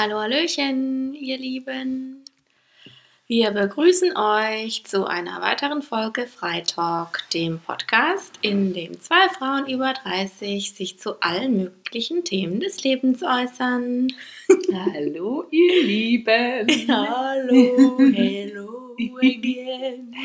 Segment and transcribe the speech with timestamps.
[0.00, 2.24] Hallihallo, Hallöchen, ihr Lieben.
[3.26, 9.92] Wir begrüßen euch zu einer weiteren Folge Freitalk, dem Podcast, in dem zwei Frauen über
[9.92, 14.08] 30 sich zu allen möglichen Themen des Lebens äußern.
[14.72, 16.88] Hallo, ihr Lieben.
[16.88, 20.16] Hallo, hello again.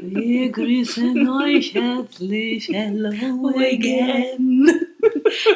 [0.00, 2.70] Wir grüßen euch herzlich.
[2.72, 4.87] Hello again.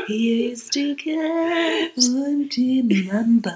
[0.06, 1.96] Hier ist die Cat.
[1.96, 3.52] Und die Mamba.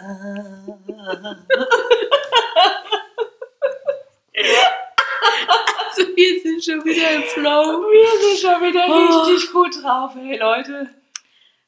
[5.89, 7.83] Also wir sind schon wieder im Flow.
[7.91, 9.23] Wir sind schon wieder Oh.
[9.23, 10.89] richtig gut drauf, hey Leute.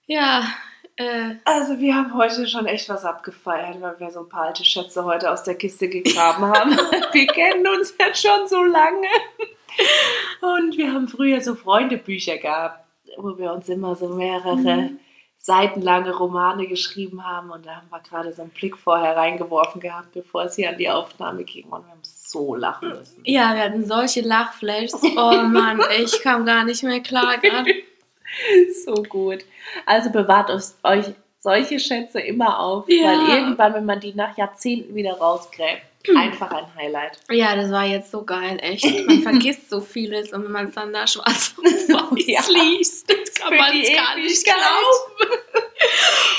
[0.07, 0.45] Ja,
[0.97, 4.65] äh, Also wir haben heute schon echt was abgefeiert, weil wir so ein paar alte
[4.65, 6.71] Schätze heute aus der Kiste gegraben haben.
[7.13, 9.07] wir kennen uns jetzt schon so lange.
[10.41, 12.85] Und wir haben früher so Freundebücher gehabt,
[13.19, 14.91] wo wir uns immer so mehrere
[15.41, 17.51] seitenlange Romane geschrieben haben.
[17.51, 20.79] Und da haben wir gerade so einen Blick vorher reingeworfen gehabt, bevor es hier an
[20.79, 21.65] die Aufnahme ging.
[21.67, 23.23] Und wir haben so lachen müssen.
[23.25, 24.95] ja, wir hatten solche Lachflashs.
[25.17, 27.73] Oh Mann, ich kam gar nicht mehr klar gerade.
[28.85, 29.45] so gut.
[29.87, 31.07] Also bewahrt euch, euch
[31.41, 33.07] solche Schätze immer auf, Ja.
[33.07, 35.83] weil irgendwann, wenn man die nach Jahrzehnten wieder rausgräbt,
[36.17, 37.19] einfach ein Highlight.
[37.31, 38.85] Ja, das war jetzt so geil, echt.
[39.07, 41.89] Man vergisst so vieles und wenn man es dann da schwarz weiß
[42.27, 42.41] Ja.
[42.49, 45.33] liest, das kann man es gar nicht glauben.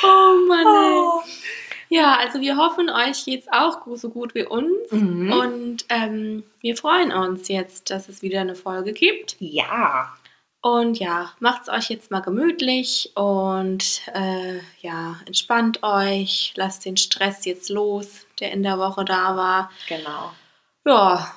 [0.04, 1.02] Oh Mann, ey.
[1.02, 1.22] Oh.
[1.90, 4.92] Ja, also wir hoffen, euch geht's auch so gut wie uns.
[4.92, 5.32] Mhm.
[5.32, 9.36] Und ähm, wir freuen uns jetzt, dass es wieder eine Folge gibt.
[9.40, 10.14] Ja.
[10.62, 17.46] Und ja, macht's euch jetzt mal gemütlich und äh, ja, entspannt euch, lasst den Stress
[17.46, 19.72] jetzt los, der in der Woche da war.
[19.88, 20.32] Genau.
[20.86, 21.32] Ja,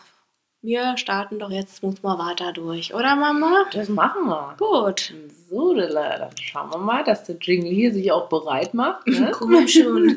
[0.65, 3.67] wir starten doch jetzt smooth mal weiter durch, oder Mama?
[3.73, 4.55] Das machen wir.
[4.59, 5.13] Gut.
[5.51, 9.07] So, dann schauen wir mal, dass der Jingle hier sich auch bereit macht.
[9.09, 9.33] Ne?
[9.39, 10.17] Komm schon.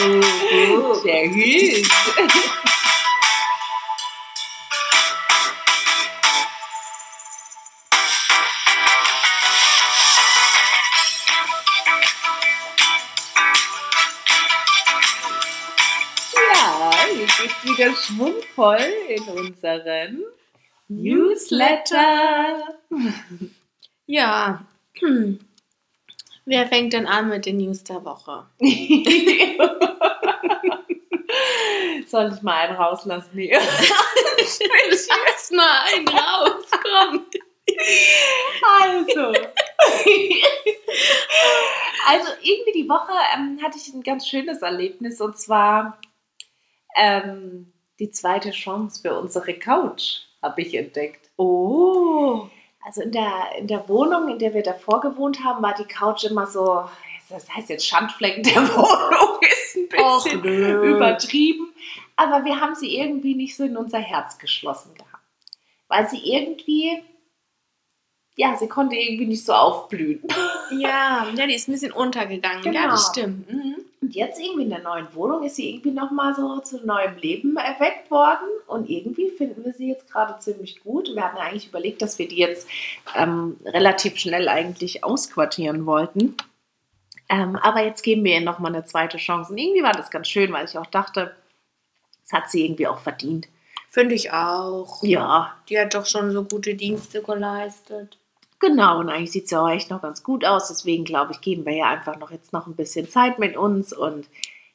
[0.00, 1.88] oh, sehr gut.
[17.62, 20.24] geht's wieder schwungvoll in unseren
[20.88, 22.78] Newsletter.
[24.06, 24.64] Ja.
[24.98, 25.40] Hm.
[26.44, 28.46] Wer fängt denn an mit den News der Woche?
[32.06, 33.30] Soll ich mal einen rauslassen?
[33.34, 33.52] Nee.
[33.52, 34.58] Lass
[35.50, 37.26] mal einen raus, komm.
[38.80, 39.32] Also.
[42.06, 46.00] also irgendwie die Woche ähm, hatte ich ein ganz schönes Erlebnis und zwar
[46.98, 51.30] ähm, die zweite Chance für unsere Couch habe ich entdeckt.
[51.36, 52.46] Oh.
[52.84, 56.24] Also in der, in der Wohnung, in der wir davor gewohnt haben, war die Couch
[56.24, 56.84] immer so,
[57.28, 60.96] das heißt jetzt Schandflecken der Wohnung ist ein Och, bisschen nö.
[60.96, 61.72] übertrieben,
[62.16, 65.08] aber wir haben sie irgendwie nicht so in unser Herz geschlossen gehabt.
[65.88, 67.02] Weil sie irgendwie,
[68.36, 70.22] ja, sie konnte irgendwie nicht so aufblühen.
[70.70, 72.62] Ja, ja, die ist ein bisschen untergegangen.
[72.64, 72.90] Ja, Genau.
[72.90, 73.50] das stimmt.
[73.50, 73.76] Mhm.
[74.08, 77.58] Und jetzt irgendwie in der neuen Wohnung ist sie irgendwie nochmal so zu neuem Leben
[77.58, 78.48] erweckt worden.
[78.66, 81.14] Und irgendwie finden wir sie jetzt gerade ziemlich gut.
[81.14, 82.66] Wir hatten ja eigentlich überlegt, dass wir die jetzt
[83.14, 86.38] ähm, relativ schnell eigentlich ausquartieren wollten.
[87.28, 89.52] Ähm, aber jetzt geben wir ihr nochmal eine zweite Chance.
[89.52, 91.36] Und irgendwie war das ganz schön, weil ich auch dachte,
[92.22, 93.46] das hat sie irgendwie auch verdient.
[93.90, 95.02] Finde ich auch.
[95.02, 98.16] Ja, Die hat doch schon so gute Dienste geleistet.
[98.60, 100.68] Genau, und eigentlich sieht sie auch echt noch ganz gut aus.
[100.68, 103.92] Deswegen glaube ich, geben wir ihr einfach noch jetzt noch ein bisschen Zeit mit uns
[103.92, 104.26] und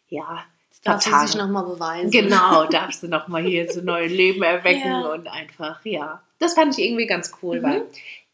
[0.10, 0.44] ja,
[0.84, 2.12] Darf sie sich nochmal beweisen.
[2.12, 5.14] Genau, darfst du nochmal hier so neue Leben erwecken Ja.
[5.14, 6.22] und einfach, ja.
[6.40, 7.64] Das fand ich irgendwie ganz cool, Mhm.
[7.64, 7.86] weil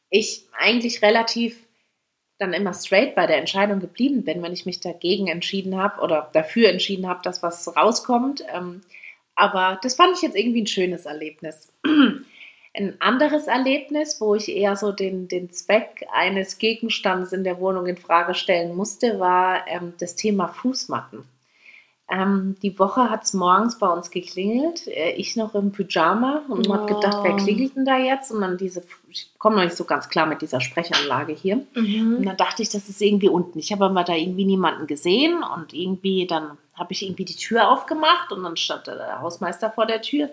[0.10, 1.60] ich eigentlich relativ
[2.40, 6.30] dann immer straight bei der Entscheidung geblieben bin, wenn ich mich dagegen entschieden habe oder
[6.34, 8.44] dafür entschieden habe, dass was rauskommt.
[8.52, 8.82] Ähm,
[9.36, 11.72] aber das fand ich jetzt irgendwie ein schönes Erlebnis.
[12.76, 17.88] Ein anderes Erlebnis, wo ich eher so den, den Zweck eines Gegenstandes in der Wohnung
[17.88, 21.24] in Frage stellen musste, war ähm, das Thema Fußmatten.
[22.12, 26.68] Ähm, die Woche hat es morgens bei uns geklingelt, äh, ich noch im Pyjama und
[26.68, 27.36] man hat gedacht, wer Oh.
[27.38, 28.32] klingelt denn da jetzt?
[28.32, 31.66] Und dann diese, ich komme noch nicht so ganz klar mit dieser Sprechanlage hier.
[31.76, 31.84] Und
[32.20, 32.26] Mhm.
[32.26, 33.60] dann dachte ich, das ist irgendwie unten.
[33.60, 37.70] Ich habe aber da irgendwie niemanden gesehen und irgendwie dann habe ich irgendwie die Tür
[37.70, 40.30] aufgemacht und dann stand der Hausmeister vor der Tür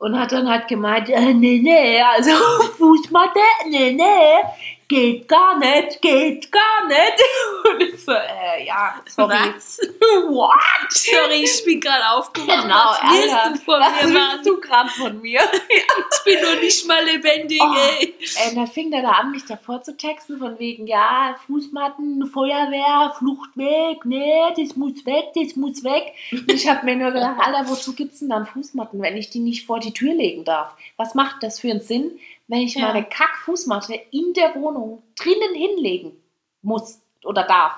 [0.00, 2.30] und hat dann halt gemeint, äh, nee, nee, also
[2.78, 3.38] Fußmatte,
[3.68, 7.24] nee, nee, geht gar nicht, geht gar nicht.
[7.70, 9.34] Und ich so, äh, ja, sorry.
[9.54, 9.78] Was?
[10.28, 10.58] What?
[10.90, 12.62] Sorry, ich bin gerade aufgewacht.
[12.62, 13.50] Genau, was willst Alter.
[13.54, 14.40] du von Was mir machen?
[14.44, 15.40] du gerade von mir?
[16.12, 17.74] Ich bin noch nicht mal lebendig, Oh.
[17.98, 18.14] ey.
[18.36, 23.14] Äh, dann fing der da an, mich davor zu texten, von wegen, ja, Fußmatten, Feuerwehr,
[23.18, 26.12] Flucht weg, nee, das muss weg, das muss weg.
[26.32, 29.38] Und ich habe mir nur gedacht, Alter, wozu gibt's denn dann Fußmatten, wenn ich die
[29.40, 30.72] nicht vor die Tür legen darf?
[30.96, 32.18] Was macht das für einen Sinn,
[32.50, 32.88] wenn ich Ja.
[32.92, 36.12] meine Kackfußmatte in der Wohnung drinnen hinlegen
[36.62, 37.72] muss oder darf?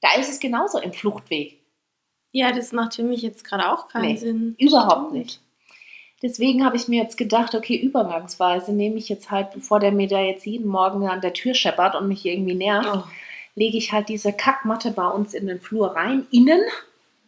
[0.00, 1.58] Da ist es genauso im Fluchtweg.
[2.30, 4.54] Ja, das macht für mich jetzt gerade auch keinen Nee, Sinn.
[4.58, 5.40] Überhaupt nicht.
[6.22, 10.08] Deswegen habe ich mir jetzt gedacht, okay, übergangsweise nehme ich jetzt halt, bevor der mir
[10.08, 13.02] da jetzt jeden Morgen an der Tür scheppert und mich irgendwie nervt, Oh.
[13.54, 16.60] lege ich halt diese Kackmatte bei uns in den Flur rein, innen.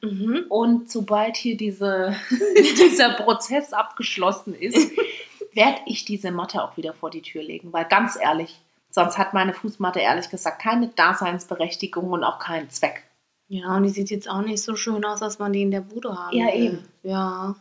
[0.03, 0.44] Mhm.
[0.49, 2.14] Und sobald hier diese,
[2.79, 4.91] dieser Prozess abgeschlossen ist,
[5.52, 7.73] werde ich diese Matte auch wieder vor die Tür legen.
[7.73, 8.61] Weil ganz ehrlich,
[8.91, 13.05] sonst hat meine Fußmatte ehrlich gesagt keine Daseinsberechtigung und auch keinen Zweck.
[13.49, 15.81] Ja, und die sieht jetzt auch nicht so schön aus, als man die in der
[15.81, 16.55] Bude haben Ja, will.
[16.62, 16.88] eben.
[17.02, 17.56] Ja.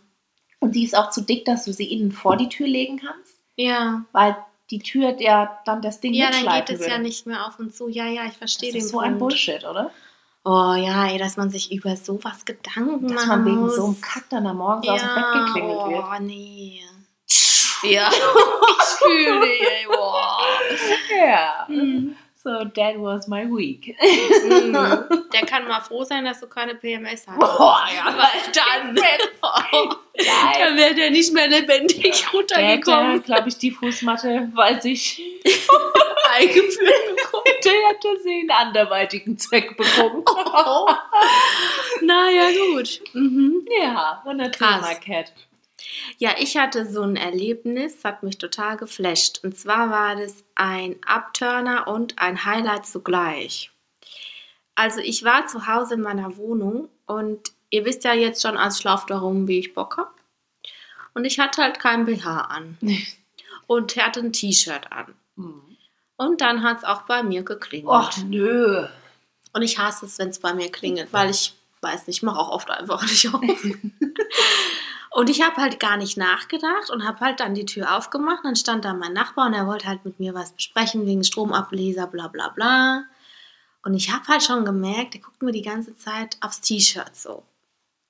[0.59, 3.37] Und die ist auch zu dick, dass du sie innen vor die Tür legen kannst.
[3.55, 4.03] Ja.
[4.11, 4.35] weil
[4.71, 6.91] die Tür ja dann das Ding Ja, dann geht es würde.
[6.91, 7.89] ja nicht mehr auf und zu.
[7.89, 9.19] Ja, ja, ich verstehe das den ist so ein Punkt.
[9.33, 9.89] Bullshit, oder?
[10.45, 13.75] Oh ja, ey, dass man sich über sowas Gedanken Dass machen man wegen muss.
[13.75, 16.21] so einem Kack dann am Morgen aus dem Bett geklingelt oh, wird.
[16.21, 16.81] nee.
[17.83, 20.39] Ja, ich fühle dich, ey, boah.
[21.15, 21.65] Ja.
[21.67, 22.15] Mhm.
[22.41, 23.97] So, that was my week.
[24.01, 24.73] Mhm.
[25.33, 27.37] Der kann mal froh sein, dass du keine PMS hast.
[27.37, 28.05] Boah, ja.
[28.17, 33.23] Weil dann, dann wäre der nicht mehr lebendig Der runtergekommen.
[33.23, 35.21] glaube ich, die Fußmatte, weil sich
[36.31, 37.43] Eingeführt bekommen.
[37.63, 40.23] der hätte sie einen anderweitigen Zweck bekommen.
[42.01, 43.01] Naja, gut.
[43.13, 43.65] Mhm.
[43.81, 44.81] ja, und erzähl Krass.
[44.81, 45.33] mal, Cat.
[46.17, 49.39] Ja, ich hatte so ein Erlebnis, hat mich total geflasht.
[49.43, 53.71] Und zwar war das ein Abturner und ein Highlight zugleich.
[54.75, 58.79] Also ich war zu Hause in meiner Wohnung und ihr wisst ja jetzt schon, als
[58.79, 60.11] da rum, wie ich Bock habe.
[61.13, 62.77] Und ich hatte halt kein BH an
[63.67, 65.13] und hatte ein T-Shirt an.
[65.35, 65.61] Hm.
[66.15, 67.93] Und dann hat es auch bei mir geklingelt.
[67.93, 68.87] Och, nö.
[69.53, 72.39] Und ich hasse es, wenn es bei mir klingelt, weil ich weiß nicht, ich mache
[72.39, 73.41] auch oft einfach nicht auf.
[75.11, 78.43] und ich habe halt gar nicht nachgedacht und habe halt dann die Tür aufgemacht.
[78.43, 82.07] Dann stand da mein Nachbar und er wollte halt mit mir was besprechen wegen Stromableser,
[82.07, 83.05] bla bla bla.
[83.81, 87.43] Und ich habe halt schon gemerkt, er guckt mir die ganze Zeit aufs T-Shirt so.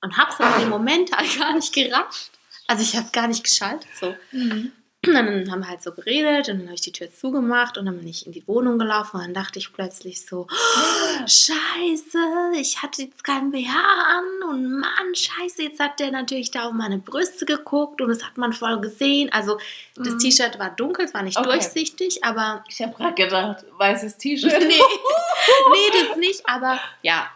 [0.02, 2.32] Und habe es aber im Moment halt gar nicht gerafft.
[2.66, 4.14] Also ich habe gar nicht geschaltet so.
[4.32, 4.72] Mhm.
[5.06, 7.86] Und dann haben wir halt so geredet und dann habe ich die Tür zugemacht und
[7.86, 12.18] dann bin ich in die Wohnung gelaufen und dann dachte ich plötzlich so, oh, scheiße,
[12.60, 16.74] ich hatte jetzt keinen BH an und Mann, scheiße, jetzt hat der natürlich da auf
[16.74, 19.32] meine Brüste geguckt und das hat man voll gesehen.
[19.32, 19.58] Also
[19.96, 20.18] das Mhm.
[20.18, 21.48] T-Shirt war dunkel, es war nicht Okay.
[21.48, 24.52] durchsichtig, aber Ich habe gerade gedacht, weißes T-Shirt.
[24.68, 24.68] nee,
[25.72, 27.26] nee, das nicht, aber ja.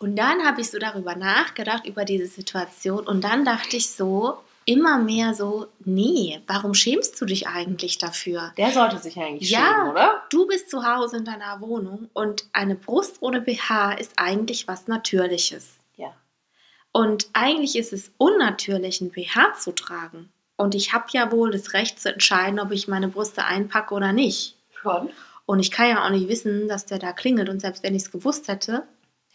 [0.00, 4.38] Und dann habe ich so darüber nachgedacht, über diese Situation und dann dachte ich so,
[4.66, 8.52] immer mehr so, nee, warum schämst du dich eigentlich dafür?
[8.58, 9.60] Der sollte sich eigentlich Ja.
[9.60, 10.22] schämen, oder?
[10.28, 14.88] Du bist zu Hause in deiner Wohnung und eine Brust ohne BH ist eigentlich was
[14.88, 15.76] Natürliches.
[15.96, 16.12] Ja.
[16.92, 20.30] Und eigentlich ist es unnatürlich, ein BH zu tragen.
[20.56, 24.12] Und ich habe ja wohl das Recht zu entscheiden, ob ich meine Brüste einpacke oder
[24.12, 24.56] nicht.
[24.82, 25.10] Schon.
[25.44, 27.48] Und ich kann ja auch nicht wissen, dass der da klingelt.
[27.48, 28.82] Und selbst wenn ich es gewusst hätte,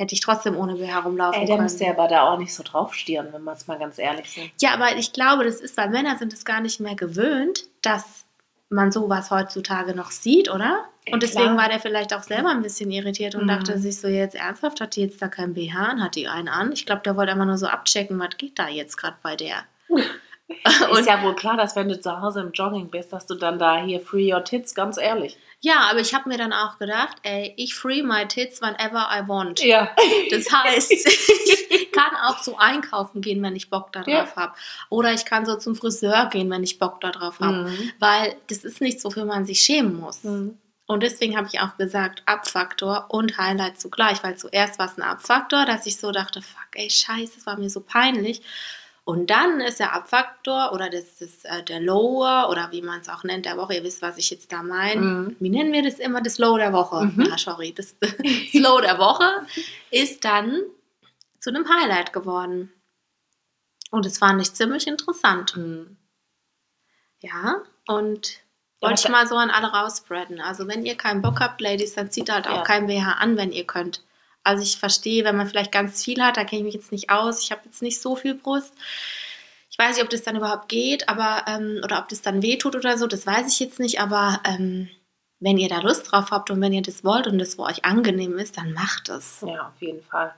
[0.01, 1.63] hätte ich trotzdem ohne BH rumlaufen Ey, der können.
[1.65, 4.51] müsste ja aber da auch nicht so draufstieren, wenn wir es mal ganz ehrlich sind.
[4.59, 8.25] Ja, aber ich glaube, das ist, weil Männer sind es gar nicht mehr gewöhnt, dass
[8.69, 10.85] man sowas heutzutage noch sieht, oder?
[11.07, 11.57] Ja, Und deswegen klar.
[11.57, 13.47] war der vielleicht auch selber ein bisschen irritiert und Mhm.
[13.49, 16.47] dachte sich so, jetzt ernsthaft, hat die jetzt da kein BH und hat die einen
[16.47, 16.71] an?
[16.71, 19.63] Ich glaube, der wollte einfach nur so abchecken, was geht da jetzt gerade bei der.
[20.99, 23.59] ist ja wohl klar, dass wenn du zu Hause im Jogging bist, dass du dann
[23.59, 25.37] da hier free your tits, ganz ehrlich.
[25.63, 29.27] Ja, aber ich habe mir dann auch gedacht, ey, ich free my tits whenever I
[29.27, 29.63] want.
[29.63, 29.91] Ja.
[30.31, 34.35] Das heißt, ich kann auch so einkaufen gehen, wenn ich Bock darauf Ja.
[34.35, 34.53] habe.
[34.89, 37.69] Oder ich kann so zum Friseur gehen, wenn ich Bock darauf habe.
[37.69, 37.91] Mhm.
[37.99, 40.23] Weil das ist nichts, wofür man sich schämen muss.
[40.23, 40.57] Mhm.
[40.87, 45.03] Und deswegen habe ich auch gesagt, Abfaktor und Highlight zugleich, weil zuerst war es ein
[45.03, 48.41] Abfaktor, dass ich so dachte, fuck, ey, scheiße, das war mir so peinlich.
[49.03, 53.09] Und dann ist der Abfaktor oder das, das, äh, der Lower oder wie man es
[53.09, 55.01] auch nennt, der Woche, ihr wisst, was ich jetzt da meine.
[55.01, 55.35] Mhm.
[55.39, 56.21] Wie nennen wir das immer?
[56.21, 57.05] Das Low der Woche.
[57.05, 57.27] Mhm.
[57.31, 58.13] Ah, sorry, das, das
[58.53, 59.45] Low der Woche
[59.89, 60.61] ist dann
[61.39, 62.71] zu einem Highlight geworden.
[63.89, 65.57] Und es fand ich ziemlich interessant.
[65.57, 65.97] Mhm.
[67.19, 68.39] Ja, und
[68.81, 70.39] wollte ich mal so an alle rausspreaden.
[70.41, 72.63] Also wenn ihr keinen Bock habt, Ladies, dann zieht halt auch Ja.
[72.63, 74.03] kein BH an, wenn ihr könnt.
[74.43, 77.09] Also ich verstehe, wenn man vielleicht ganz viel hat, da kenne ich mich jetzt nicht
[77.09, 77.43] aus.
[77.43, 78.73] Ich habe jetzt nicht so viel Brust.
[79.69, 82.75] Ich weiß nicht, ob das dann überhaupt geht, aber ähm, oder ob das dann wehtut
[82.75, 84.01] oder so, das weiß ich jetzt nicht.
[84.01, 84.89] Aber ähm,
[85.39, 87.85] wenn ihr da Lust drauf habt und wenn ihr das wollt und das für euch
[87.85, 89.43] angenehm ist, dann macht es.
[89.47, 90.33] Ja, auf jeden Fall.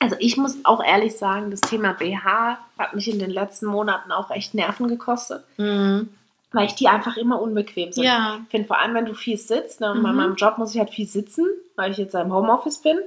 [0.00, 4.12] Also ich muss auch ehrlich sagen, das Thema BH hat mich in den letzten Monaten
[4.12, 6.08] auch echt Nerven gekostet, Mhm.
[6.52, 8.04] weil ich die einfach immer unbequem sind.
[8.04, 8.38] Ja.
[8.44, 10.16] Ich finde vor allem, wenn du viel sitzt, ne, und bei Mhm.
[10.16, 12.98] meinem Job muss ich halt viel sitzen, weil ich jetzt im Homeoffice bin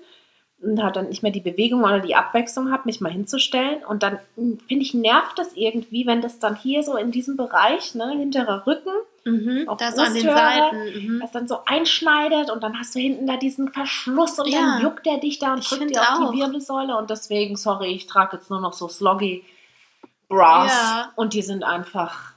[0.61, 3.83] und halt dann nicht mehr die Bewegung oder die Abwechslung habe, mich mal hinzustellen.
[3.85, 7.37] Und dann mh, finde ich, nervt das irgendwie, wenn das dann hier so in diesem
[7.37, 8.91] Bereich, ne, hinterer Rücken,
[9.25, 9.67] Mhm.
[9.67, 10.77] Auf Das an den Seiten.
[10.77, 11.19] Mhm.
[11.19, 14.59] das dann so einschneidet und dann hast du hinten da diesen Verschluss und Ja.
[14.61, 16.31] dann juckt der dich da und Ich drückt dir auf auch.
[16.31, 19.43] die Wirbelsäule und deswegen, sorry, ich trage jetzt nur noch so sloggy
[20.29, 21.11] Bras Ja.
[21.17, 22.33] und die sind einfach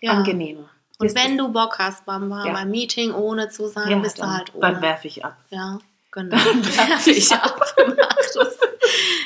[0.00, 0.12] Ja.
[0.12, 0.68] angenehmer.
[1.00, 4.36] Und wenn du Bock hast beim, beim Meeting ohne zu sein, ja, bist dann, du
[4.36, 4.60] halt ohne.
[4.60, 5.36] dann werfe ich ab.
[5.50, 5.78] Ja,
[6.12, 6.36] genau.
[6.76, 7.60] Dann ich ab.
[7.76, 8.58] Mach das.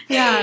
[0.08, 0.34] ja,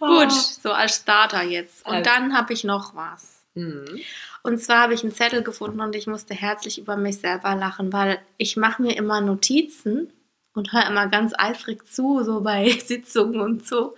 [0.00, 0.28] gut, Oh.
[0.62, 1.86] so als Starter jetzt.
[1.86, 3.42] Und dann habe ich noch was.
[3.54, 4.00] Mhm.
[4.42, 7.92] Und zwar habe ich einen Zettel gefunden und ich musste herzlich über mich selber lachen,
[7.92, 10.12] weil ich mache mir immer Notizen
[10.54, 13.96] und höre immer ganz eifrig zu, so bei Sitzungen und so.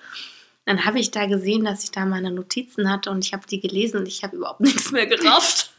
[0.64, 3.60] Dann habe ich da gesehen, dass ich da meine Notizen hatte und ich habe die
[3.60, 5.72] gelesen und ich habe überhaupt nichts mehr gerafft.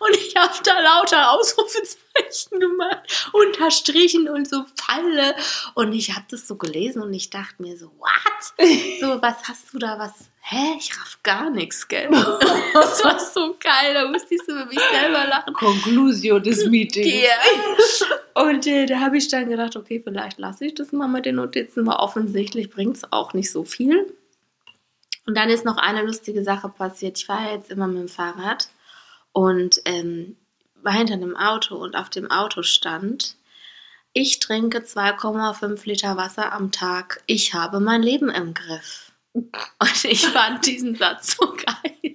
[0.00, 1.98] Und ich habe da lauter Ausrufezeichen
[2.60, 5.34] gemacht, unterstrichen und so Pfeile.
[5.74, 8.68] Und ich habe das so gelesen und ich dachte mir so, what?
[9.00, 10.12] So, was hast du da, was?
[10.40, 10.76] Hä?
[10.78, 12.08] Ich raff gar nichts, gell?
[12.72, 15.52] Das war so geil, da musste ich so über mich selber lachen.
[15.52, 17.24] Conclusio des Meetings.
[17.24, 18.42] Ja.
[18.42, 21.36] Und äh, da habe ich dann gedacht, okay, vielleicht lasse ich das mal mit den
[21.36, 24.14] Notizen, weil offensichtlich bringt es auch nicht so viel.
[25.26, 27.18] Und dann ist noch eine lustige Sache passiert.
[27.18, 28.68] Ich fahre jetzt immer mit dem Fahrrad
[29.38, 30.36] und ähm,
[30.82, 33.36] war hinter einem Auto und auf dem Auto stand,
[34.12, 37.22] ich trinke 2,5 Liter Wasser am Tag.
[37.26, 39.12] Ich habe mein Leben im Griff.
[39.34, 42.14] Und ich fand diesen Satz so geil.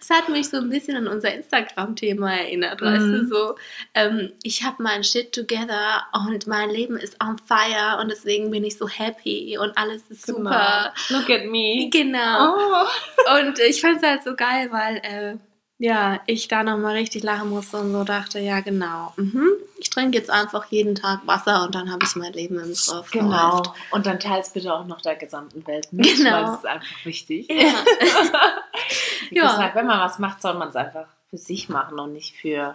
[0.00, 3.28] Es hat mich so ein bisschen an unser Instagram-Thema erinnert, weißt du, Mhm.
[3.28, 3.54] so,
[3.94, 8.62] ähm, ich habe mein Shit together und mein Leben ist on fire und deswegen bin
[8.64, 10.94] ich so happy und alles ist super.
[11.08, 11.88] Look at me.
[11.90, 12.54] Genau.
[12.54, 13.38] Oh.
[13.40, 15.36] Und ich fand es halt so geil, weil äh,
[15.82, 19.48] ja, ich da nochmal richtig lachen musste und so dachte, ja genau, mhm.
[19.78, 23.10] ich trinke jetzt einfach jeden Tag Wasser und dann habe ich mein Leben im Griff.
[23.10, 23.56] Genau.
[23.56, 23.70] Läuft.
[23.90, 26.30] Und dann teils bitte auch noch der gesamten Welt mit, Genau.
[26.32, 27.48] weil das ist einfach wichtig.
[27.50, 27.56] Ja.
[29.30, 29.50] Wie Ja.
[29.52, 32.74] gesagt, wenn man was macht, soll man es einfach für sich machen und nicht für.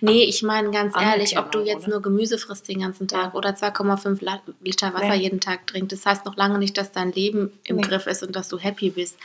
[0.00, 1.92] Nee, ich meine ganz ehrlich, ob du jetzt oder?
[1.96, 3.34] nur Gemüse frisst den ganzen Tag Ja.
[3.34, 5.14] oder 2,5 La- Liter Wasser Ja.
[5.14, 7.82] jeden Tag trinkst, das heißt noch lange nicht, dass dein Leben im Nee.
[7.82, 9.18] Griff ist und dass du happy bist.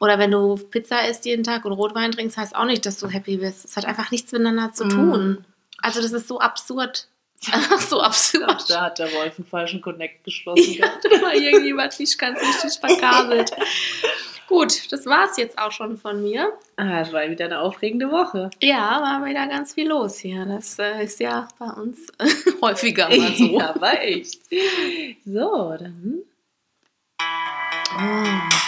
[0.00, 3.08] Oder wenn du Pizza isst jeden Tag und Rotwein trinkst, heißt auch nicht, dass du
[3.08, 3.64] happy bist.
[3.64, 4.90] Es hat einfach nichts miteinander zu Mm.
[4.90, 5.44] tun.
[5.82, 7.08] Also das ist so absurd.
[7.88, 8.64] So absurd.
[8.68, 10.72] Da hat der Wolf einen falschen Connect geschlossen.
[10.74, 13.52] Ja, da war irgendjemand nicht ganz richtig verkabelt.
[14.48, 16.52] Gut, das war's jetzt auch schon von mir.
[16.76, 18.50] Ah, es war wieder eine aufregende Woche.
[18.62, 20.46] Ja, war wieder ganz viel los hier.
[20.46, 22.06] Das äh, ist ja bei uns
[22.62, 23.58] häufiger mal so.
[23.58, 24.40] Ja, aber echt.
[25.24, 26.22] So, dann.
[27.20, 28.67] Oh.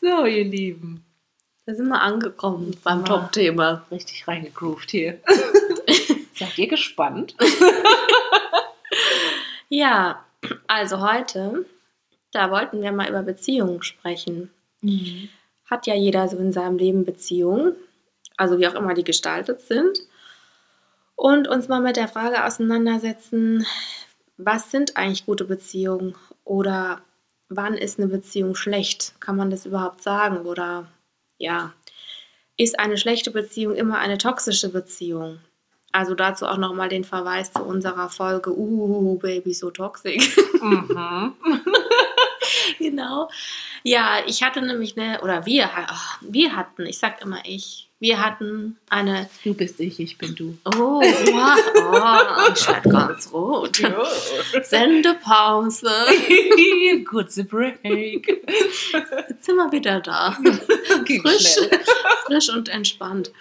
[0.00, 1.04] So, ihr Lieben.
[1.66, 3.20] da sind wir angekommen beim Top.
[3.22, 3.84] Top-Thema.
[3.90, 5.20] Richtig reingegroovt hier.
[6.34, 7.34] Seid ihr gespannt?
[9.68, 10.24] Ja,
[10.66, 11.66] also heute,
[12.32, 14.50] da wollten wir mal über Beziehungen sprechen.
[15.66, 17.74] Hat ja jeder so in seinem Leben Beziehungen,
[18.36, 19.98] also wie auch immer die gestaltet sind.
[21.16, 23.66] Und uns mal mit der Frage auseinandersetzen,
[24.38, 26.14] was sind eigentlich gute Beziehungen
[26.44, 27.02] oder
[27.48, 29.14] wann ist eine Beziehung schlecht?
[29.20, 30.46] Kann man das überhaupt sagen?
[30.46, 30.86] Oder
[31.38, 31.72] ja,
[32.56, 35.38] ist eine schlechte Beziehung immer eine toxische Beziehung?
[35.92, 40.36] Also dazu auch nochmal den Verweis zu unserer Folge Uh, Baby, so toxisch.
[40.60, 41.34] Mhm.
[42.78, 43.30] genau.
[43.82, 48.24] Ja, ich hatte nämlich eine, oder wir, ach, wir hatten, ich sag immer ich, wir
[48.24, 50.56] hatten eine, Du bist ich, ich bin du.
[50.64, 53.82] oh, wow, oh, ich werde ganz rot.
[54.62, 55.90] Sendepause.
[57.08, 58.28] Kurze Break.
[59.28, 60.36] Jetzt sind wir wieder da.
[61.04, 61.80] Ging Frisch, schnell.
[62.26, 63.32] frisch und entspannt.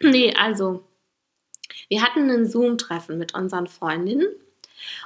[0.00, 0.84] Nee, also,
[1.88, 4.28] wir hatten ein Zoom-Treffen mit unseren Freundinnen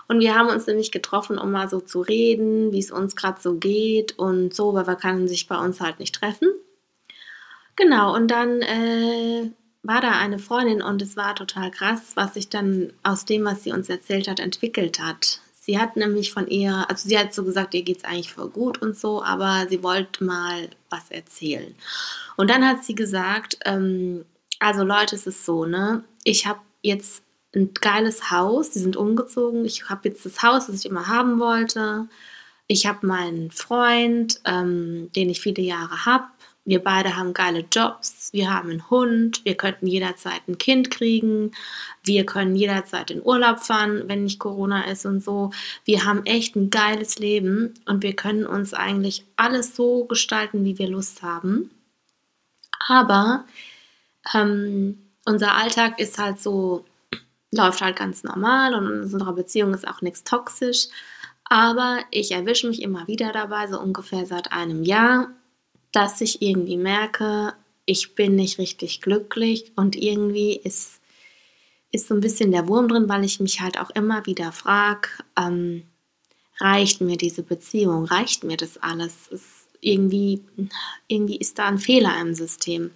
[0.09, 3.41] und wir haben uns nämlich getroffen, um mal so zu reden, wie es uns gerade
[3.41, 6.49] so geht und so, weil wir können sich bei uns halt nicht treffen.
[7.77, 9.51] Genau, und dann äh,
[9.83, 13.65] war da eine Freundin und es war total krass, was sich dann aus dem, was
[13.65, 15.41] sie uns erzählt hat, entwickelt hat.
[15.63, 18.49] Sie hat nämlich von ihr, also sie hat so gesagt, ihr geht es eigentlich voll
[18.49, 21.75] gut und so, aber sie wollte mal was erzählen.
[22.37, 24.25] Und dann hat sie gesagt, ähm,
[24.59, 26.05] also Leute, es ist so, ne?
[26.25, 27.23] Ich habe jetzt
[27.55, 29.65] ein geiles Haus, die sind umgezogen.
[29.65, 32.09] Ich habe jetzt das Haus, das ich immer haben wollte.
[32.67, 36.25] Ich habe meinen Freund, ähm, den ich viele Jahre habe.
[36.65, 38.33] Wir beide haben geile Jobs.
[38.33, 39.45] Wir haben einen Hund.
[39.45, 41.51] Wir könnten jederzeit ein Kind kriegen.
[42.05, 45.51] Wir können jederzeit in Urlaub fahren, wenn nicht Corona ist und so.
[45.85, 50.79] Wir haben echt ein geiles Leben und wir können uns eigentlich alles so gestalten, wie
[50.79, 51.71] wir Lust haben.
[52.87, 53.47] Aber
[54.35, 56.85] ähm, unser Alltag ist halt so,
[57.53, 60.89] läuft halt ganz normal und in unserer Beziehung ist auch nichts toxisch.
[61.45, 65.31] Aber ich erwische mich immer wieder dabei, so ungefähr seit einem Jahr,
[65.91, 67.55] dass ich irgendwie merke,
[67.87, 71.01] ich bin nicht richtig glücklich und irgendwie ist,
[71.91, 75.09] ist so ein bisschen der Wurm drin, weil ich mich halt auch immer wieder frage,
[75.37, 75.83] ähm,
[76.61, 79.27] reicht mir diese Beziehung, reicht mir das alles?
[79.29, 80.45] Ist irgendwie,
[81.09, 82.93] irgendwie ist da ein Fehler im System.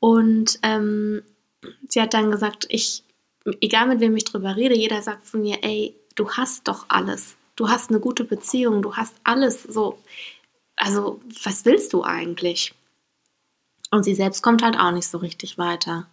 [0.00, 1.22] Und ähm,
[1.88, 3.04] sie hat dann gesagt, ich,
[3.60, 7.36] egal mit wem ich drüber rede, jeder sagt zu mir, ey, du hast doch alles.
[7.56, 9.98] Du hast eine gute Beziehung, du hast alles so.
[10.76, 12.74] Also, was willst du eigentlich?
[13.90, 16.06] Und sie selbst kommt halt auch nicht so richtig weiter.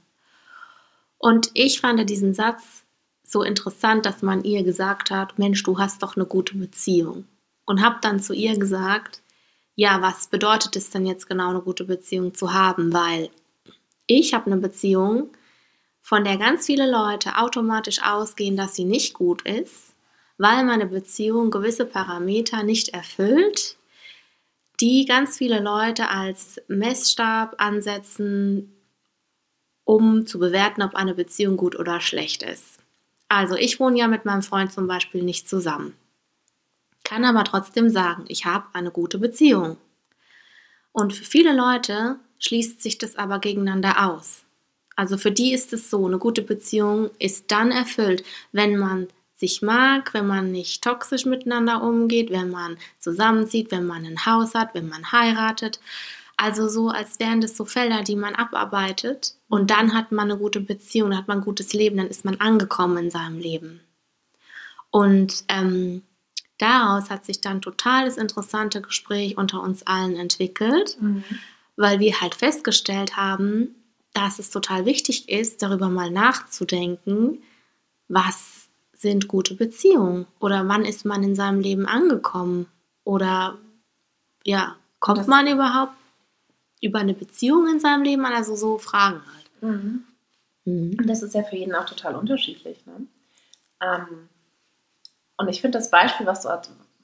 [1.18, 2.84] Und ich fand diesen Satz
[3.24, 7.25] so interessant, dass man ihr gesagt hat, Mensch, du hast doch eine gute Beziehung.
[7.65, 9.22] Und habe dann zu ihr gesagt,
[9.75, 12.94] ja, was bedeutet es denn jetzt genau, eine gute Beziehung zu haben?
[12.94, 13.30] Weil
[14.08, 15.30] ich habe eine Beziehung,
[16.06, 19.96] von der ganz viele Leute automatisch ausgehen, dass sie nicht gut ist,
[20.38, 23.76] weil meine Beziehung gewisse Parameter nicht erfüllt,
[24.80, 28.72] die ganz viele Leute als Messstab ansetzen,
[29.84, 32.78] um zu bewerten, ob eine Beziehung gut oder schlecht ist.
[33.28, 35.96] Also ich wohne ja mit meinem Freund zum Beispiel nicht zusammen,
[37.04, 39.78] kann aber trotzdem sagen, ich habe eine gute Beziehung.
[40.92, 44.45] Und für viele Leute schließt sich das aber gegeneinander aus.
[44.96, 49.62] Also für die ist es so, eine gute Beziehung ist dann erfüllt, wenn man sich
[49.62, 54.74] mag, wenn man nicht toxisch miteinander umgeht, wenn man zusammenzieht, wenn man ein Haus hat,
[54.74, 55.82] wenn man heiratet.
[56.38, 60.39] Also so, als wären das so Felder, die man abarbeitet und dann hat man eine
[60.39, 63.82] gute Beziehung, dann hat man ein gutes Leben, dann ist man angekommen in seinem Leben.
[64.91, 66.04] Und ähm,
[66.58, 70.98] daraus hat sich dann total das interessante Gespräch unter uns allen entwickelt.
[71.02, 71.24] Mhm
[71.76, 73.76] weil wir halt festgestellt haben,
[74.15, 77.43] dass es total wichtig ist, darüber mal nachzudenken,
[78.08, 82.67] was sind gute Beziehungen oder wann ist man in seinem Leben angekommen
[83.04, 83.58] oder
[84.45, 85.93] ja, kommt das man überhaupt
[86.82, 88.34] über eine Beziehung in seinem Leben an?
[88.34, 89.62] Also so Fragen halt.
[89.62, 90.06] Mhm.
[90.63, 90.97] Mhm.
[90.97, 92.86] Und das ist ja für jeden auch total unterschiedlich.
[92.86, 93.08] Ne?
[93.82, 94.30] Ähm,
[95.36, 96.49] und ich finde das Beispiel, was du,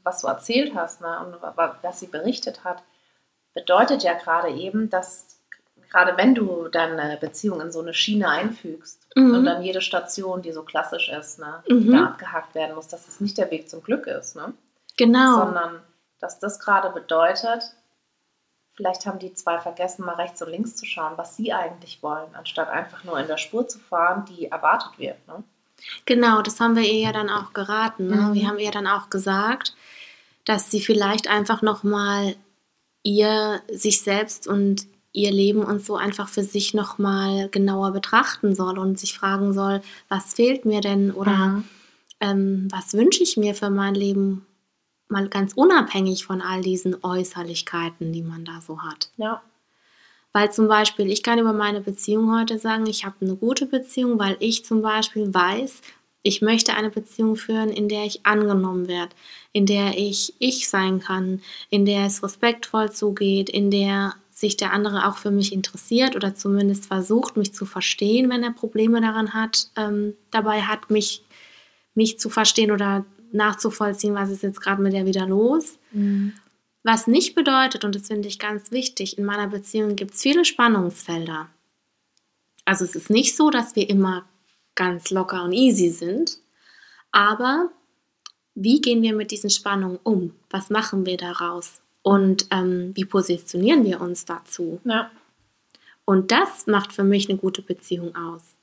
[0.03, 1.41] was du erzählt hast ne, und
[1.81, 2.81] was sie berichtet hat,
[3.53, 5.40] bedeutet ja gerade eben, dass
[5.91, 9.35] gerade wenn du deine Beziehung in so eine Schiene einfügst mhm.
[9.35, 11.91] und dann jede Station, die so klassisch ist, ne, mhm.
[11.91, 14.35] da abgehakt werden muss, dass das nicht der Weg zum Glück ist.
[14.35, 14.53] Ne?
[14.97, 15.37] Genau.
[15.37, 15.81] Sondern
[16.19, 17.75] dass das gerade bedeutet,
[18.73, 22.33] vielleicht haben die zwei vergessen, mal rechts und links zu schauen, was sie eigentlich wollen,
[22.33, 25.27] anstatt einfach nur in der Spur zu fahren, die erwartet wird.
[25.27, 25.43] Ne?
[26.05, 28.07] Genau, das haben wir ihr ja dann auch geraten.
[28.07, 28.15] Ne?
[28.15, 28.33] Mhm.
[28.33, 29.75] Wir haben ihr dann auch gesagt,
[30.45, 32.35] dass sie vielleicht einfach nochmal
[33.03, 38.77] ihr sich selbst und ihr Leben und so einfach für sich nochmal genauer betrachten soll
[38.79, 41.63] und sich fragen soll, was fehlt mir denn oder mhm.
[42.19, 44.45] ähm, was wünsche ich mir für mein Leben,
[45.09, 49.09] mal ganz unabhängig von all diesen Äußerlichkeiten, die man da so hat.
[49.17, 49.41] Ja.
[50.33, 54.17] Weil zum Beispiel, ich kann über meine Beziehung heute sagen, ich habe eine gute Beziehung,
[54.17, 55.81] weil ich zum Beispiel weiß,
[56.23, 59.13] ich möchte eine Beziehung führen, in der ich angenommen werde,
[59.51, 64.73] in der ich ich sein kann, in der es respektvoll zugeht, in der sich der
[64.73, 69.33] andere auch für mich interessiert oder zumindest versucht, mich zu verstehen, wenn er Probleme daran
[69.33, 71.23] hat, ähm, dabei hat, mich,
[71.95, 75.79] mich zu verstehen oder nachzuvollziehen, was ist jetzt gerade mit der wieder los.
[75.93, 76.33] Mhm.
[76.83, 80.43] Was nicht bedeutet, und das finde ich ganz wichtig, in meiner Beziehung gibt es viele
[80.43, 81.47] Spannungsfelder.
[82.65, 84.25] Also es ist nicht so, dass wir immer
[84.75, 86.39] ganz locker und easy sind.
[87.11, 87.69] Aber
[88.55, 90.33] wie gehen wir mit diesen Spannungen um?
[90.49, 91.80] Was machen wir daraus?
[92.03, 94.79] Und ähm, wie positionieren wir uns dazu?
[94.83, 95.11] Ja.
[96.05, 98.55] Und das macht für mich eine gute Beziehung aus.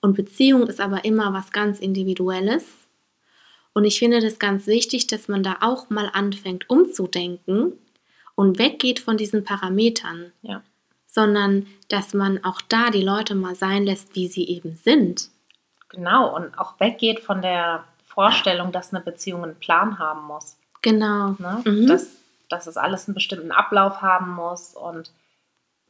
[0.00, 2.64] Und Beziehung ist aber immer was ganz Individuelles.
[3.72, 7.74] Und ich finde das ganz wichtig, dass man da auch mal anfängt umzudenken
[8.34, 10.32] und weggeht von diesen Parametern.
[10.42, 10.62] Ja.
[11.06, 15.28] Sondern dass man auch da die Leute mal sein lässt, wie sie eben sind.
[15.90, 20.56] Genau, und auch weggeht von der Vorstellung, dass eine Beziehung einen Plan haben muss.
[20.82, 21.36] Genau.
[21.38, 21.62] Ne?
[21.64, 21.86] Mhm.
[21.88, 22.16] Dass,
[22.50, 24.74] dass es alles einen bestimmten Ablauf haben muss.
[24.74, 25.10] Und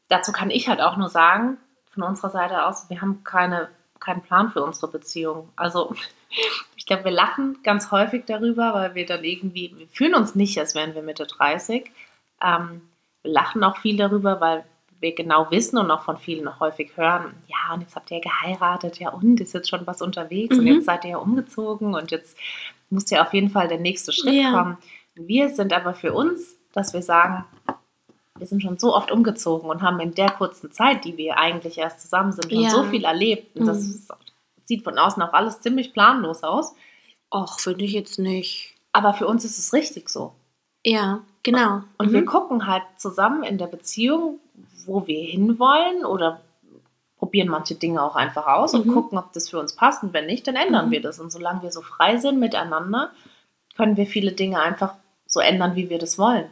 [0.09, 1.57] dazu kann ich halt auch nur sagen,
[1.93, 3.69] von unserer Seite aus, wir haben keine,
[3.99, 5.49] keinen Plan für unsere Beziehung.
[5.57, 5.95] Also
[6.77, 10.59] ich glaube, wir lachen ganz häufig darüber, weil wir dann irgendwie, wir fühlen uns nicht,
[10.59, 11.91] als wären wir Mitte 30.
[12.43, 12.83] Ähm,
[13.23, 14.65] wir lachen auch viel darüber, weil
[15.01, 18.19] wir genau wissen und auch von vielen noch häufig hören, ja, und jetzt habt ihr
[18.19, 20.75] ja geheiratet, ja, und ist jetzt schon was unterwegs und Mhm.
[20.75, 22.37] jetzt seid ihr ja umgezogen und jetzt
[22.91, 24.51] muss ja auf jeden Fall der nächste Schritt Ja.
[24.53, 24.79] kommen.
[25.27, 27.45] Wir sind aber für uns, dass wir sagen,
[28.37, 31.79] wir sind schon so oft umgezogen und haben in der kurzen Zeit, die wir eigentlich
[31.79, 32.71] erst zusammen sind, schon Ja.
[32.71, 33.55] so viel erlebt.
[33.57, 34.01] Und das Mhm.
[34.65, 36.75] sieht von außen auch alles ziemlich planlos aus.
[37.33, 38.75] Och, finde ich jetzt nicht.
[38.93, 40.33] Aber für uns ist es richtig so.
[40.85, 41.83] Ja, genau.
[41.99, 42.27] Und wir Mhm.
[42.27, 44.41] gucken halt zusammen in der Beziehung,
[44.87, 46.41] wo wir hinwollen oder
[47.19, 48.95] probieren manche Dinge auch einfach aus und Mhm.
[48.95, 50.03] gucken, ob das für uns passt.
[50.03, 50.91] Und wenn nicht, dann ändern Mhm.
[50.93, 51.21] wir das.
[51.21, 53.11] Und solange wir so frei sind miteinander,
[53.77, 54.95] können wir viele Dinge einfach
[55.31, 56.51] so ändern, wie wir das wollen.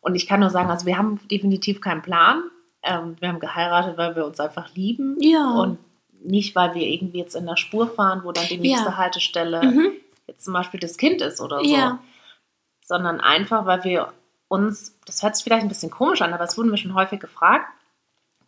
[0.00, 2.42] Und ich kann nur sagen, also wir haben definitiv keinen Plan.
[2.82, 5.50] Ähm, wir haben geheiratet, weil wir uns einfach lieben Ja.
[5.60, 5.78] und
[6.22, 8.96] nicht, weil wir irgendwie jetzt in der Spur fahren, wo dann die nächste Ja.
[8.96, 9.92] Haltestelle Mhm.
[10.26, 11.98] jetzt zum Beispiel das Kind ist oder so Ja.
[12.84, 14.12] sondern einfach, weil wir
[14.48, 17.18] uns, das hört sich vielleicht ein bisschen komisch an, aber es wurden wir schon häufig
[17.20, 17.66] gefragt,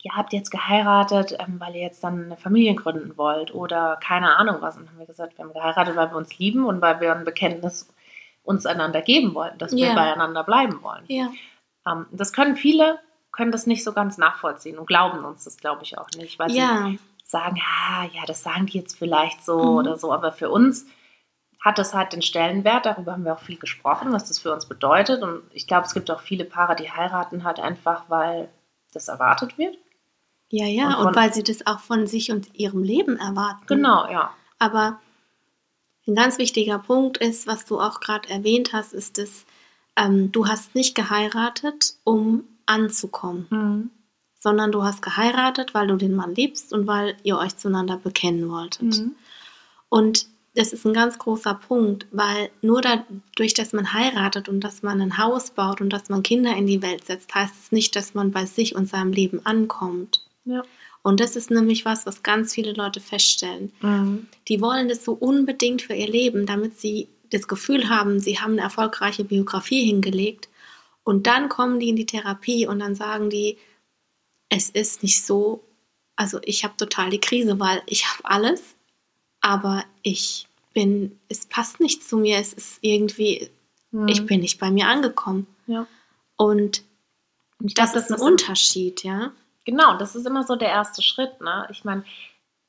[0.01, 3.97] ja, habt ihr jetzt geheiratet, ähm, weil ihr jetzt dann eine Familie gründen wollt oder
[4.01, 4.77] keine Ahnung was.
[4.77, 7.13] Und dann haben wir gesagt, wir haben geheiratet, weil wir uns lieben und weil wir
[7.13, 7.93] ein Bekenntnis
[8.49, 9.93] uns einander geben wollen, dass wir Ja.
[9.93, 11.03] beieinander bleiben wollen.
[11.07, 11.29] Ja.
[11.87, 12.99] Ähm, das können viele,
[13.31, 16.49] können das nicht so ganz nachvollziehen und glauben uns das, glaube ich, auch nicht, weil
[16.49, 16.91] sie Ja.
[17.23, 19.77] sagen, ah, ja, das sagen die jetzt vielleicht so Mhm.
[19.77, 20.87] oder so, aber für uns
[21.63, 24.65] hat das halt den Stellenwert, darüber haben wir auch viel gesprochen, was das für uns
[24.65, 28.49] bedeutet und ich glaube, es gibt auch viele Paare, die heiraten halt einfach, weil
[28.93, 29.77] das erwartet wird.
[30.49, 30.97] Ja, ja.
[30.97, 33.67] Und Und, weil sie das auch von sich und ihrem Leben erwarten.
[33.67, 34.31] Genau, ja.
[34.57, 34.99] Aber
[36.09, 39.45] ein ganz wichtiger Punkt ist, was du auch gerade erwähnt hast, ist dass
[39.95, 43.91] ähm, du hast nicht geheiratet, um anzukommen,
[44.39, 48.49] sondern du hast geheiratet, weil du den Mann liebst und weil ihr euch zueinander bekennen
[48.49, 48.99] wolltet.
[48.99, 49.15] Mhm.
[49.89, 54.83] Und das ist ein ganz großer Punkt, weil nur dadurch, dass man heiratet und dass
[54.83, 57.95] man ein Haus baut und dass man Kinder in die Welt setzt, heißt es nicht,
[57.95, 60.25] dass man bei sich und seinem Leben ankommt.
[60.45, 60.63] Ja.
[61.01, 63.71] Und das ist nämlich was, was ganz viele Leute feststellen.
[63.81, 64.27] Mhm.
[64.47, 68.53] Die wollen das so unbedingt für ihr Leben, damit sie das Gefühl haben, sie haben
[68.53, 70.49] eine erfolgreiche Biografie hingelegt.
[71.03, 73.57] Und dann kommen die in die Therapie und dann sagen die,
[74.49, 75.63] es ist nicht so,
[76.15, 78.75] also ich habe total die Krise, weil ich habe alles,
[79.41, 83.49] aber ich bin, es passt nicht zu mir, es ist irgendwie,
[83.91, 84.07] Mhm.
[84.07, 85.47] ich bin nicht bei mir angekommen.
[85.67, 85.87] Ja.
[86.37, 86.83] Und
[87.63, 89.31] ich das glaub, ist ein Unterschied, ja.
[89.65, 91.41] Genau, das ist immer so der erste Schritt.
[91.41, 91.67] Ne?
[91.69, 92.03] Ich meine,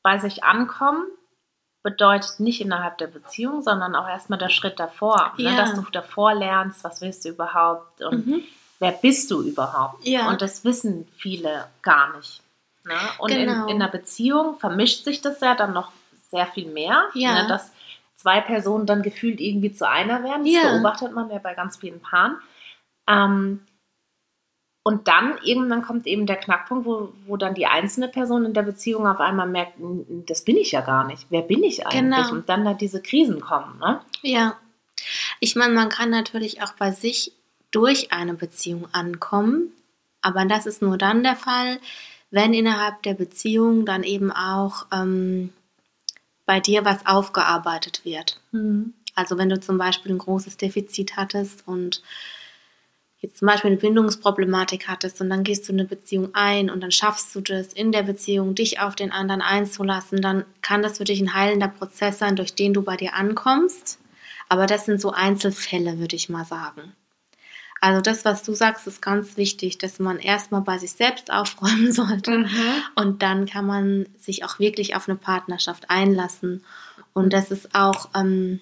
[0.03, 1.05] bei sich ankommen
[1.83, 5.33] bedeutet nicht innerhalb der Beziehung, sondern auch erstmal der Schritt davor.
[5.37, 5.51] Ja.
[5.51, 5.57] Ne?
[5.57, 8.43] Dass du davor lernst, was willst du überhaupt und Mhm.
[8.81, 10.05] wer bist du überhaupt?
[10.07, 10.29] Ja.
[10.29, 12.43] Und das wissen viele gar nicht.
[12.85, 12.95] Ne?
[13.19, 13.65] Und Genau.
[13.65, 15.91] in, in einer Beziehung vermischt sich das ja dann noch
[16.31, 17.43] sehr viel mehr, Ja.
[17.43, 17.49] ne?
[17.49, 17.73] dass
[18.17, 20.45] zwei Personen dann gefühlt irgendwie zu einer werden.
[20.45, 22.37] Das beobachtet man ja bei ganz vielen Paaren.
[23.09, 23.67] Ähm,
[24.83, 28.63] und dann irgendwann kommt eben der Knackpunkt, wo, wo dann die einzelne Person in der
[28.63, 31.27] Beziehung auf einmal merkt, "N- das bin ich ja gar nicht.
[31.31, 32.01] Wer bin ich eigentlich?
[32.01, 32.31] Genau.
[32.33, 33.79] Und dann da diese Krisen kommen.
[33.79, 34.01] Ne?
[34.23, 34.57] Ja.
[35.41, 37.33] Ich meine, man kann natürlich auch bei sich
[37.71, 39.73] durch eine Beziehung ankommen,
[40.23, 41.79] aber das ist nur dann der Fall,
[42.31, 45.53] wenn innerhalb der Beziehung dann eben auch ähm,
[46.47, 48.41] bei dir was aufgearbeitet wird.
[49.15, 52.03] Also wenn du zum Beispiel ein großes Defizit hattest und
[53.21, 56.81] jetzt zum Beispiel eine Bindungsproblematik hattest und dann gehst du in eine Beziehung ein und
[56.81, 60.99] dann schaffst du das in der Beziehung, dich auf den anderen einzulassen, dann kann das
[60.99, 63.99] für dich ein heilender Prozess sein, durch den du bei dir ankommst.
[64.49, 66.95] Aber das sind so Einzelfälle, würde ich mal sagen.
[67.81, 71.93] Also das, was du sagst, ist ganz wichtig, dass man erstmal bei sich selbst aufräumen
[71.93, 72.47] sollte.
[72.95, 76.65] Und dann kann man sich auch wirklich auf eine Partnerschaft einlassen.
[77.13, 78.61] Und das ist auch, ähm,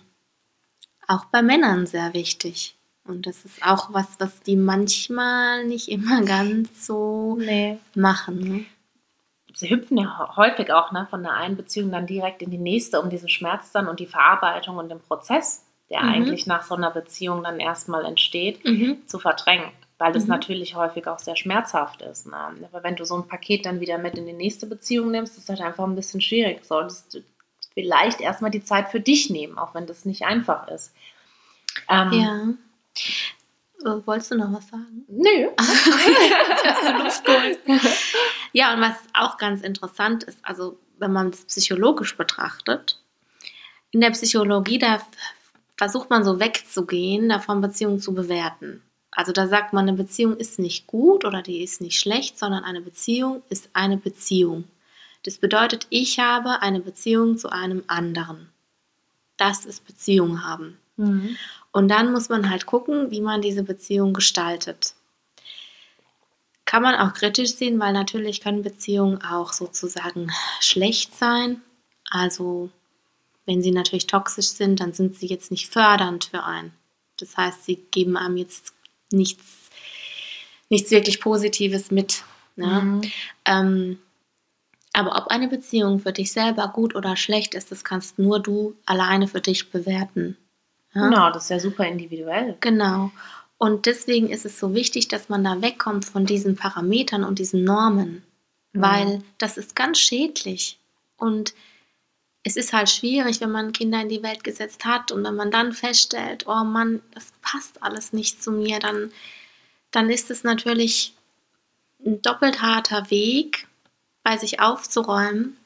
[1.06, 2.77] auch bei Männern sehr wichtig.
[3.08, 7.78] Und das ist auch was, was die manchmal nicht immer ganz so Nee.
[7.94, 8.38] machen.
[8.40, 8.64] Ne?
[9.54, 13.00] Sie hüpfen ja häufig auch ne, von der einen Beziehung dann direkt in die nächste,
[13.00, 16.08] um diesen Schmerz dann und die Verarbeitung und den Prozess, der Mhm.
[16.10, 18.98] eigentlich nach so einer Beziehung dann erstmal entsteht, Mhm.
[19.06, 19.70] zu verdrängen.
[19.96, 20.30] Weil das Mhm.
[20.30, 22.26] natürlich häufig auch sehr schmerzhaft ist.
[22.26, 22.36] Ne?
[22.72, 25.48] Aber wenn du so ein Paket dann wieder mit in die nächste Beziehung nimmst, ist
[25.48, 26.64] das halt einfach ein bisschen schwierig.
[26.64, 27.20] Solltest du
[27.74, 30.92] vielleicht erstmal die Zeit für dich nehmen, auch wenn das nicht einfach ist.
[31.88, 32.48] Ähm, Ja.
[33.84, 35.04] Äh, wolltest du noch was sagen?
[35.08, 35.48] Nö.
[35.58, 37.58] Hast du Luft geholt?
[38.52, 43.00] Ja, und was auch ganz interessant ist, also wenn man das psychologisch betrachtet,
[43.90, 45.00] in der Psychologie, da
[45.76, 48.82] versucht man so wegzugehen, davon Beziehungen zu bewerten.
[49.10, 52.64] Also da sagt man, eine Beziehung ist nicht gut oder die ist nicht schlecht, sondern
[52.64, 54.64] eine Beziehung ist eine Beziehung.
[55.24, 58.48] Das bedeutet, ich habe eine Beziehung zu einem anderen.
[59.36, 60.78] Das ist Beziehung haben.
[60.96, 61.36] Mhm.
[61.72, 64.94] Und dann muss man halt gucken, wie man diese Beziehung gestaltet.
[66.64, 71.62] Kann man auch kritisch sehen, weil natürlich können Beziehungen auch sozusagen schlecht sein.
[72.10, 72.70] Also
[73.46, 76.72] wenn sie natürlich toxisch sind, dann sind sie jetzt nicht fördernd für einen.
[77.16, 78.74] Das heißt, sie geben einem jetzt
[79.10, 79.70] nichts,
[80.68, 82.24] nichts wirklich Positives mit.
[82.56, 82.66] Ne?
[82.66, 83.00] Mhm.
[83.46, 83.98] Ähm,
[84.92, 88.74] aber ob eine Beziehung für dich selber gut oder schlecht ist, das kannst nur du
[88.84, 90.36] alleine für dich bewerten.
[91.04, 92.56] Genau, das ist ja super individuell.
[92.60, 93.10] Genau.
[93.58, 97.64] Und deswegen ist es so wichtig, dass man da wegkommt von diesen Parametern und diesen
[97.64, 98.22] Normen,
[98.72, 98.80] Mhm.
[98.80, 100.78] weil das ist ganz schädlich.
[101.16, 101.54] Und
[102.44, 105.50] es ist halt schwierig, wenn man Kinder in die Welt gesetzt hat und wenn man
[105.50, 109.10] dann feststellt, oh Mann, das passt alles nicht zu mir, dann,
[109.90, 111.14] dann ist es natürlich
[112.04, 113.66] ein doppelt harter Weg,
[114.22, 115.56] bei sich aufzuräumen,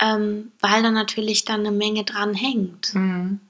[0.00, 2.94] ähm, weil da natürlich dann eine Menge dran hängt.
[2.94, 3.40] Mhm.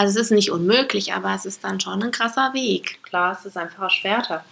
[0.00, 3.02] Also es ist nicht unmöglich, aber es ist dann schon ein krasser Weg.
[3.02, 4.42] Klar, es ist einfach erschwerter.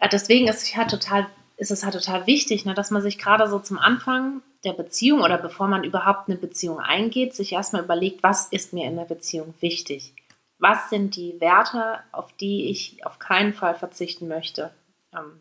[0.00, 3.18] Ja, deswegen ist es halt total, ist es halt total wichtig, ne, dass man sich
[3.18, 7.84] gerade so zum Anfang der Beziehung oder bevor man überhaupt eine Beziehung eingeht, sich erstmal
[7.84, 10.12] überlegt, was ist mir in der Beziehung wichtig?
[10.58, 14.72] Was sind die Werte, auf die ich auf keinen Fall verzichten möchte?
[15.14, 15.38] Ähm,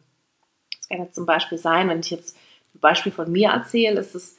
[0.77, 2.37] Das kann jetzt zum Beispiel sein, wenn ich jetzt
[2.75, 4.37] ein Beispiel von mir erzähle, ist es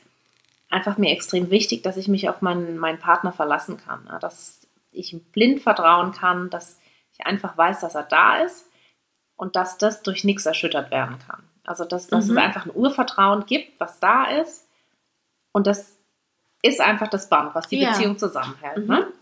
[0.71, 4.05] einfach mir extrem wichtig, dass ich mich auf meinen, meinen Partner verlassen kann.
[4.05, 4.58] ne, Dass
[4.91, 6.79] ich ihm blind vertrauen kann, dass
[7.13, 8.67] ich einfach weiß, dass er da ist
[9.37, 11.43] und dass das durch nichts erschüttert werden kann.
[11.65, 12.39] Also dass, dass Mhm.
[12.39, 14.67] es einfach ein Urvertrauen gibt, was da ist
[15.53, 15.97] und das
[16.63, 17.91] ist einfach das Band, was die Ja.
[17.91, 18.79] Beziehung zusammenhält.
[18.79, 18.87] Mhm.
[18.95, 19.13] Ne?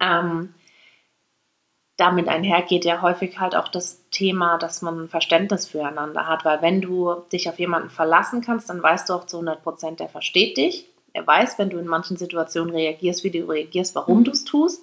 [0.00, 0.54] Ähm,
[1.96, 6.60] damit einhergeht ja häufig halt auch das Thema, dass man ein Verständnis füreinander hat, weil
[6.60, 10.08] wenn du dich auf jemanden verlassen kannst, dann weißt du auch zu 100 Prozent, der
[10.08, 10.88] versteht dich.
[11.14, 14.24] Er weiß, wenn du in manchen Situationen reagierst, wie du reagierst, warum Mhm.
[14.24, 14.82] du es tust,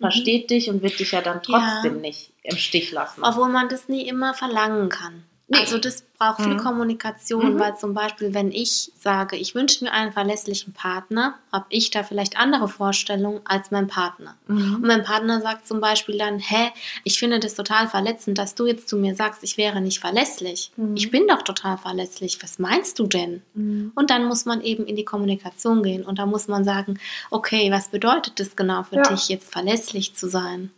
[0.00, 2.00] versteht dich und wird dich ja dann trotzdem Ja.
[2.00, 3.22] nicht im Stich lassen.
[3.22, 5.24] Obwohl man das nie immer verlangen kann.
[5.50, 5.60] Nee.
[5.60, 6.58] Also das braucht viel Mhm.
[6.58, 7.58] Kommunikation, Mhm.
[7.58, 12.02] weil zum Beispiel, wenn ich sage, ich wünsche mir einen verlässlichen Partner, habe ich da
[12.02, 14.36] vielleicht andere Vorstellungen als mein Partner.
[14.46, 14.86] Und Mhm.
[14.86, 16.68] mein Partner sagt zum Beispiel dann, hä,
[17.02, 20.70] ich finde das total verletzend, dass du jetzt zu mir sagst, ich wäre nicht verlässlich.
[20.76, 20.94] Mhm.
[20.98, 22.42] Ich bin doch total verlässlich.
[22.42, 23.42] Was meinst du denn?
[23.54, 23.92] Mhm.
[23.94, 27.70] Und dann muss man eben in die Kommunikation gehen und da muss man sagen, okay,
[27.72, 29.02] was bedeutet das genau für Ja.
[29.04, 30.72] dich, jetzt verlässlich zu sein?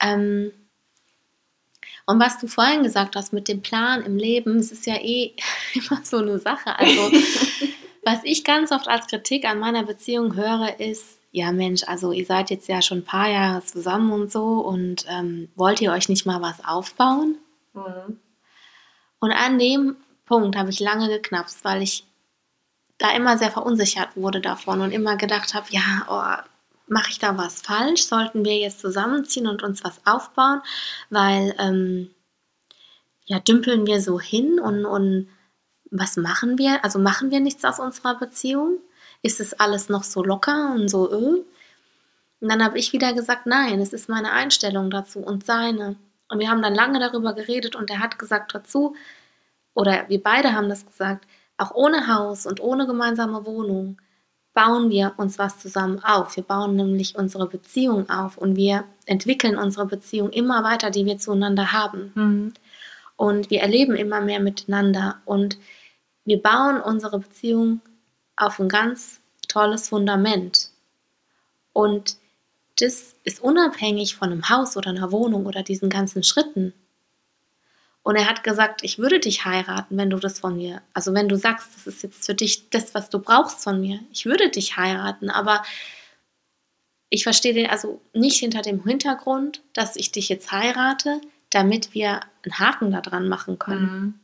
[0.00, 0.52] Ähm,
[2.06, 5.34] und was du vorhin gesagt hast mit dem Plan im Leben, es ist ja eh
[5.74, 6.78] immer so eine Sache.
[6.78, 7.10] Also,
[8.04, 12.24] was ich ganz oft als Kritik an meiner Beziehung höre, ist, ja Mensch, also ihr
[12.24, 16.08] seid jetzt ja schon ein paar Jahre zusammen und so und ähm, wollt ihr euch
[16.08, 17.36] nicht mal was aufbauen?
[17.74, 18.18] Mhm.
[19.18, 22.04] Und an dem Punkt habe ich lange geknapst, weil ich
[22.96, 26.48] da immer sehr verunsichert wurde davon und immer gedacht habe, ja, oh,
[26.86, 28.04] mache ich da was falsch?
[28.04, 30.62] Sollten wir jetzt zusammenziehen und uns was aufbauen?
[31.10, 32.10] Weil, ähm,
[33.24, 35.28] ja, dümpeln wir so hin und, und
[35.90, 36.84] was machen wir?
[36.84, 38.78] Also machen wir nichts aus unserer Beziehung?
[39.22, 41.42] Ist es alles noch so locker und so öh?
[42.40, 45.96] Und dann habe ich wieder gesagt, nein, es ist meine Einstellung dazu und seine.
[46.28, 48.94] Und wir haben dann lange darüber geredet und er hat gesagt dazu,
[49.74, 53.98] oder wir beide haben das gesagt, auch ohne Haus und ohne gemeinsame Wohnung
[54.56, 56.34] bauen wir uns was zusammen auf.
[56.34, 61.18] Wir bauen nämlich unsere Beziehung auf und wir entwickeln unsere Beziehung immer weiter, die wir
[61.18, 62.12] zueinander haben.
[62.14, 62.54] Mhm.
[63.16, 65.58] Und wir erleben immer mehr miteinander und
[66.24, 67.82] wir bauen unsere Beziehung
[68.34, 70.70] auf ein ganz tolles Fundament.
[71.74, 72.16] Und
[72.80, 76.72] das ist unabhängig von einem Haus oder einer Wohnung oder diesen ganzen Schritten.
[78.06, 81.28] Und er hat gesagt, ich würde dich heiraten, wenn du das von mir, also wenn
[81.28, 83.98] du sagst, das ist jetzt für dich das, was du brauchst von mir.
[84.12, 85.64] Ich würde dich heiraten, aber
[87.08, 92.20] ich verstehe den also nicht hinter dem Hintergrund, dass ich dich jetzt heirate, damit wir
[92.44, 93.90] einen Haken da dran machen können.
[93.90, 94.14] Mhm.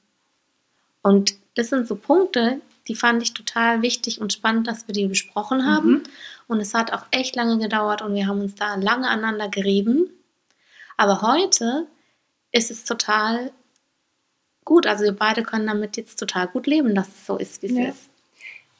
[1.03, 5.09] Und das sind so Punkte, die fand ich total wichtig und spannend, dass wir die
[5.09, 5.91] besprochen haben.
[5.91, 6.03] Mhm.
[6.47, 10.09] Und es hat auch echt lange gedauert und wir haben uns da lange aneinander gerieben.
[10.97, 11.89] Aber heute
[12.53, 13.51] ist es total
[14.65, 14.87] gut.
[14.87, 17.73] Also wir beide können damit jetzt total gut leben, dass es so ist, wie es
[17.79, 17.89] Ja.
[17.89, 18.09] ist.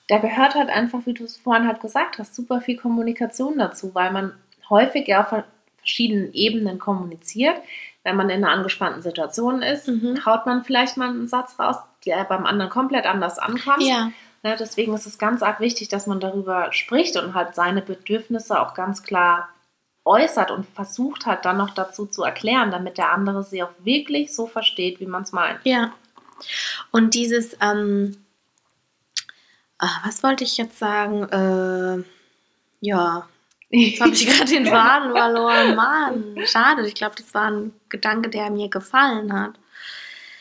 [0.09, 3.95] Da gehört halt einfach, wie du es vorhin halt gesagt hast, super viel Kommunikation dazu,
[3.95, 4.33] weil man
[4.69, 5.43] häufig ja auf
[5.79, 7.57] verschiedenen Ebenen kommuniziert.
[8.05, 10.25] Wenn man in einer angespannten Situation ist, Mhm.
[10.27, 13.83] haut man vielleicht mal einen Satz raus, der beim anderen komplett anders ankommt.
[13.83, 14.11] Ja,
[14.45, 18.61] Ne, deswegen ist es ganz arg wichtig, dass man darüber spricht und halt seine Bedürfnisse
[18.61, 19.49] auch ganz klar
[20.05, 24.35] äußert und versucht hat, dann noch dazu zu erklären, damit der andere sie auch wirklich
[24.35, 25.61] so versteht, wie man es meint.
[25.65, 25.93] Ja.
[26.91, 28.17] Und dieses, ähm,
[29.79, 31.29] ach, was wollte ich jetzt sagen?
[31.29, 32.05] Äh,
[32.81, 33.29] ja,
[33.71, 35.77] jetzt habe ich gerade den Faden verloren.
[35.77, 36.87] Mann, schade.
[36.87, 39.55] Ich glaube, das war ein Gedanke, der mir gefallen hat.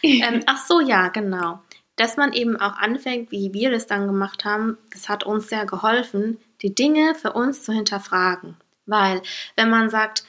[0.02, 1.60] Ähm, ach so, ja, genau.
[1.98, 5.68] Dass man eben auch anfängt, wie wir das dann gemacht haben, das hat uns sehr
[5.68, 8.56] geholfen, die Dinge für uns zu hinterfragen.
[8.86, 9.22] Weil,
[9.56, 10.24] wenn man sagt,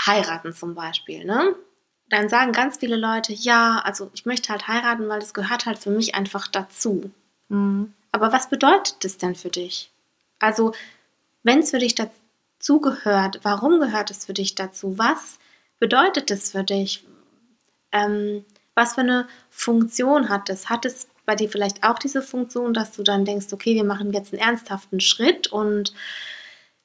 [0.00, 1.54] heiraten zum Beispiel, ne?
[2.08, 5.78] Dann sagen ganz viele Leute, ja, also ich möchte halt heiraten, weil das gehört halt
[5.78, 7.10] für mich einfach dazu.
[7.48, 7.94] Mhm.
[8.10, 9.90] Aber was bedeutet das denn für dich?
[10.38, 10.74] Also,
[11.42, 14.98] wenn es für dich dazu gehört, warum gehört es für dich dazu?
[14.98, 15.38] Was
[15.78, 17.04] bedeutet es für dich?
[17.92, 20.68] Ähm, was für eine Funktion hat es?
[20.68, 24.12] Hat es bei dir vielleicht auch diese Funktion, dass du dann denkst, okay, wir machen
[24.12, 25.94] jetzt einen ernsthaften Schritt und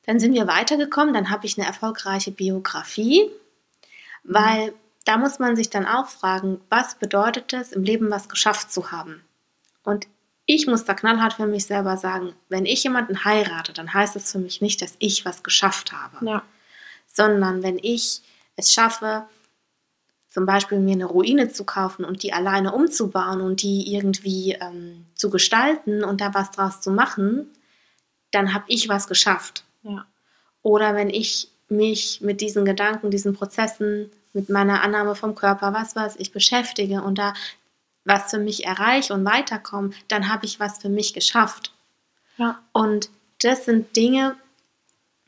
[0.07, 3.29] dann sind wir weitergekommen, dann habe ich eine erfolgreiche Biografie,
[4.23, 4.73] weil
[5.05, 8.91] da muss man sich dann auch fragen, was bedeutet es, im Leben was geschafft zu
[8.91, 9.21] haben?
[9.83, 10.07] Und
[10.45, 14.31] ich muss da knallhart für mich selber sagen, wenn ich jemanden heirate, dann heißt es
[14.31, 16.41] für mich nicht, dass ich was geschafft habe, Ja.
[17.07, 18.21] sondern wenn ich
[18.55, 19.27] es schaffe,
[20.29, 25.05] zum Beispiel mir eine Ruine zu kaufen und die alleine umzubauen und die irgendwie ähm,
[25.15, 27.49] zu gestalten und da was draus zu machen,
[28.31, 29.65] dann habe ich was geschafft.
[29.83, 30.05] Ja.
[30.61, 35.95] Oder wenn ich mich mit diesen Gedanken, diesen Prozessen, mit meiner Annahme vom Körper, was
[35.95, 37.33] weiß ich, beschäftige und da
[38.05, 41.73] was für mich erreiche und weiterkomme, dann habe ich was für mich geschafft.
[42.37, 42.59] Ja.
[42.71, 43.09] Und
[43.41, 44.35] das sind Dinge,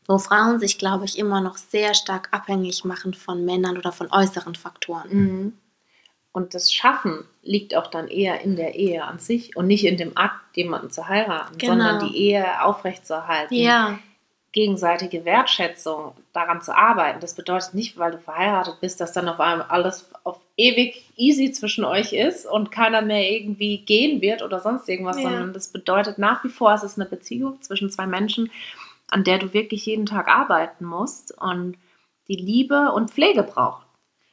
[0.07, 4.11] wo Frauen sich, glaube ich, immer noch sehr stark abhängig machen von Männern oder von
[4.11, 5.09] äußeren Faktoren.
[5.11, 5.53] Mhm.
[6.31, 9.97] Und das Schaffen liegt auch dann eher in der Ehe an sich und nicht in
[9.97, 11.73] dem Akt, jemanden zu heiraten, Genau.
[11.73, 13.55] sondern die Ehe aufrechtzuerhalten.
[13.55, 13.99] Ja,
[14.51, 17.19] gegenseitige Wertschätzung daran zu arbeiten.
[17.19, 21.51] Das bedeutet nicht, weil du verheiratet bist, dass dann auf einmal alles auf ewig easy
[21.51, 25.23] zwischen euch ist und keiner mehr irgendwie gehen wird oder sonst irgendwas, Ja.
[25.23, 28.49] sondern das bedeutet nach wie vor, es ist eine Beziehung zwischen zwei Menschen,
[29.11, 31.75] an der du wirklich jeden Tag arbeiten musst und
[32.27, 33.85] die Liebe und Pflege braucht.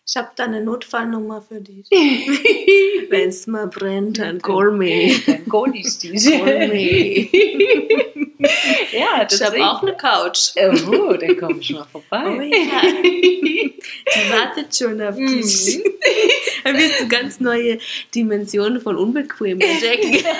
[0.09, 1.89] ich habe da eine Notfallnummer für dich.
[3.11, 5.11] Wenn es mal brennt, dann call me.
[5.27, 6.13] Dann go nicht die.
[6.13, 7.29] Call me.
[8.93, 10.51] ja, Ich habe auch eine Couch.
[10.57, 12.25] Oh, dann komm ich mal vorbei.
[12.27, 12.83] Oh ja.
[14.15, 15.83] Die wartet schon auf dich.
[16.65, 17.79] Da wirst du ganz neue
[18.15, 20.25] Dimensionen von unbequem entdecken.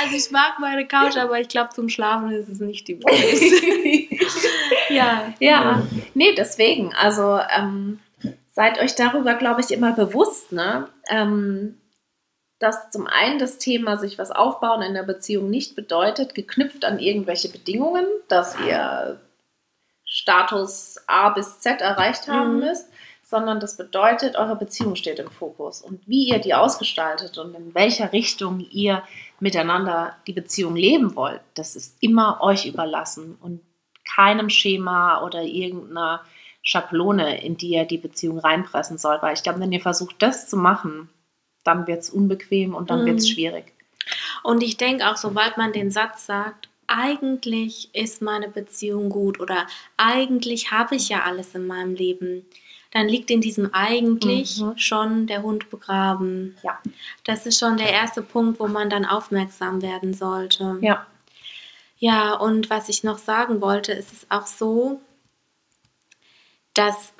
[0.00, 3.56] Also ich mag meine Couch, aber ich glaube zum Schlafen ist es nicht die beste.
[4.88, 5.82] Ja, Ja,
[6.14, 6.94] nee, deswegen.
[6.94, 7.98] Also ähm,
[8.52, 10.88] seid euch darüber, glaube ich, immer bewusst, ne?
[11.08, 11.76] Ähm,
[12.62, 17.00] dass zum einen das Thema sich was aufbauen in der Beziehung nicht bedeutet, geknüpft an
[17.00, 19.20] irgendwelche Bedingungen, dass ihr
[20.04, 22.60] Status A bis Z erreicht haben Mhm.
[22.60, 22.88] müsst,
[23.24, 27.74] sondern das bedeutet, eure Beziehung steht im Fokus und wie ihr die ausgestaltet und in
[27.74, 29.02] welcher Richtung ihr
[29.40, 33.60] miteinander die Beziehung leben wollt, das ist immer euch überlassen und
[34.14, 36.20] keinem Schema oder irgendeiner
[36.62, 39.22] Schablone, in die ihr die Beziehung reinpressen sollt.
[39.22, 41.08] Weil ich glaube, wenn ihr versucht, das zu machen,
[41.64, 43.06] dann wird es unbequem und dann Mhm.
[43.06, 43.72] wird es schwierig.
[44.42, 49.66] Und ich denke auch, sobald man den Satz sagt, eigentlich ist meine Beziehung gut oder
[49.96, 52.44] eigentlich habe ich ja alles in meinem Leben,
[52.90, 54.76] dann liegt in diesem eigentlich Mhm.
[54.76, 56.56] schon der Hund begraben.
[56.62, 56.78] Ja.
[57.24, 60.78] Das ist schon der erste Punkt, wo man dann aufmerksam werden sollte.
[60.82, 61.06] Ja.
[61.98, 65.00] Ja, und was ich noch sagen wollte, ist es auch so,
[66.74, 67.12] dass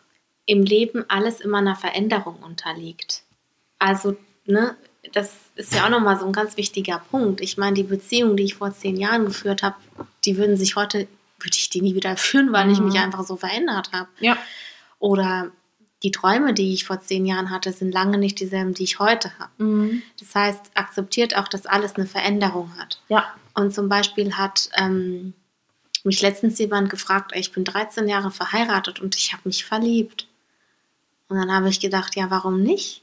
[0.45, 3.23] im Leben alles immer einer Veränderung unterliegt.
[3.79, 4.77] Also, ne,
[5.13, 7.41] das ist ja auch nochmal so ein ganz wichtiger Punkt.
[7.41, 9.77] Ich meine, die Beziehung, die ich vor zehn Jahren geführt habe,
[10.25, 11.09] die würden sich heute,
[11.41, 12.87] würde ich die nie wieder führen, weil ich Mhm.
[12.87, 14.09] mich einfach so verändert habe.
[14.21, 14.37] Ja.
[14.99, 15.51] Oder
[16.05, 19.37] die Träume, die ich vor zehn Jahren hatte, sind lange nicht dieselben, die ich heute
[19.39, 19.51] habe.
[19.63, 20.03] Mhm.
[20.19, 23.01] Das heißt, akzeptiert auch, dass alles eine Veränderung hat.
[23.09, 23.27] Ja.
[23.55, 25.35] Und zum Beispiel hat ähm,
[26.05, 30.27] mich letztens jemand gefragt, ich bin 13 Jahre verheiratet und ich habe mich verliebt.
[31.29, 33.03] Und dann habe ich gedacht, ja, warum nicht?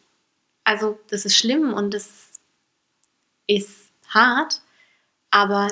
[0.70, 2.30] Also, das ist schlimm und das
[3.48, 4.62] ist hart,
[5.32, 5.68] aber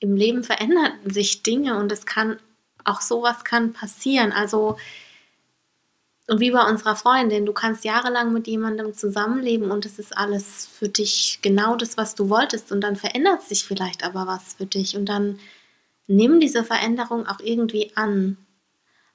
[0.00, 2.38] im Leben verändern sich Dinge und es kann
[2.84, 4.32] auch sowas kann passieren.
[4.32, 4.78] Also,
[6.26, 10.64] und wie bei unserer Freundin, du kannst jahrelang mit jemandem zusammenleben und es ist alles
[10.64, 14.64] für dich genau das, was du wolltest und dann verändert sich vielleicht aber was für
[14.64, 15.38] dich und dann
[16.06, 18.38] nimm diese Veränderung auch irgendwie an.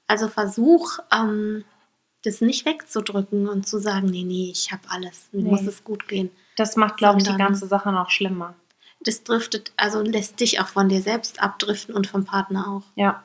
[0.06, 1.64] Also versuch, ähm,
[2.24, 5.50] das nicht wegzudrücken und zu sagen, nee, nee, ich habe alles, mir Nee.
[5.50, 6.30] muss es gut gehen.
[6.56, 8.54] Das macht, glaube ich, die ganze Sache noch schlimmer.
[9.00, 12.82] Das driftet, also lässt dich auch von dir selbst abdriften und vom Partner auch.
[12.94, 13.22] Ja.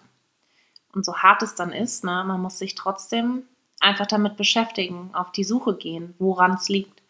[0.94, 3.44] Und so hart es dann ist, ne, man muss sich trotzdem
[3.80, 7.02] einfach damit beschäftigen, auf die Suche gehen, woran es liegt.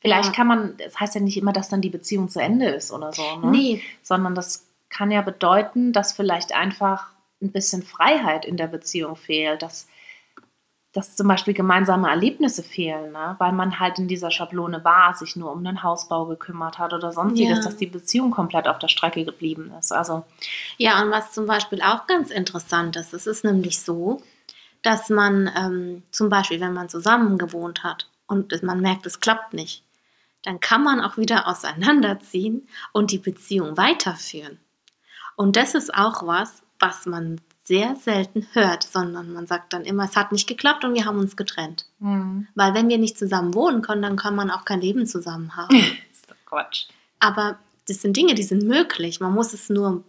[0.00, 0.32] Vielleicht Ja.
[0.34, 3.12] kann man, das heißt ja nicht immer, dass dann die Beziehung zu Ende ist oder
[3.12, 3.50] so, ne?
[3.50, 7.06] Nee, sondern das kann ja bedeuten, dass vielleicht einfach
[7.40, 9.88] ein bisschen Freiheit in der Beziehung fehlt, dass,
[10.92, 13.34] dass zum Beispiel gemeinsame Erlebnisse fehlen, ne?
[13.38, 17.12] weil man halt in dieser Schablone war, sich nur um den Hausbau gekümmert hat oder
[17.12, 17.64] sonstiges, Ja.
[17.64, 19.90] dass die Beziehung komplett auf der Strecke geblieben ist.
[19.92, 20.24] Also,
[20.76, 24.22] Ja, und was zum Beispiel auch ganz interessant ist, es ist nämlich so,
[24.82, 29.54] dass man ähm, zum Beispiel, wenn man zusammen gewohnt hat und man merkt, es klappt
[29.54, 29.84] nicht,
[30.42, 34.58] dann kann man auch wieder auseinanderziehen und die Beziehung weiterführen.
[35.36, 40.04] Und das ist auch was, was man sehr selten hört, sondern man sagt dann immer,
[40.04, 41.86] es hat nicht geklappt und wir haben uns getrennt.
[42.00, 45.76] Weil wenn wir nicht zusammen wohnen können, dann kann man auch kein Leben zusammen haben.
[46.12, 46.86] ist doch Quatsch.
[47.20, 49.20] Aber das sind Dinge, die sind möglich.
[49.20, 50.02] Man muss es nur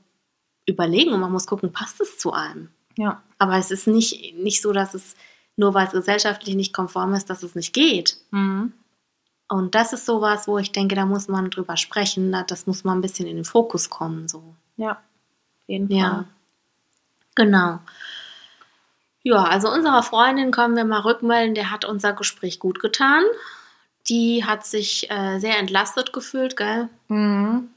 [0.65, 2.69] überlegen und man muss gucken, passt es zu einem.
[2.97, 5.15] Ja, Aber es ist nicht, nicht so, dass es,
[5.55, 8.17] nur weil es gesellschaftlich nicht konform ist, dass es nicht geht.
[8.31, 8.73] mhm.
[9.49, 12.31] Und das ist sowas, wo ich denke, da muss man drüber sprechen.
[12.31, 14.27] da- Das muss mal ein bisschen in den Fokus kommen.
[14.27, 14.55] So.
[14.77, 14.97] ja, auf
[15.67, 16.25] jeden Ja.
[17.35, 17.79] Genau.
[19.23, 23.23] Ja, also unserer Freundin können wir mal rückmelden, der hat unser Gespräch gut getan.
[24.09, 26.89] Die hat sich äh, sehr entlastet gefühlt, gell?
[27.07, 27.69] Mhm.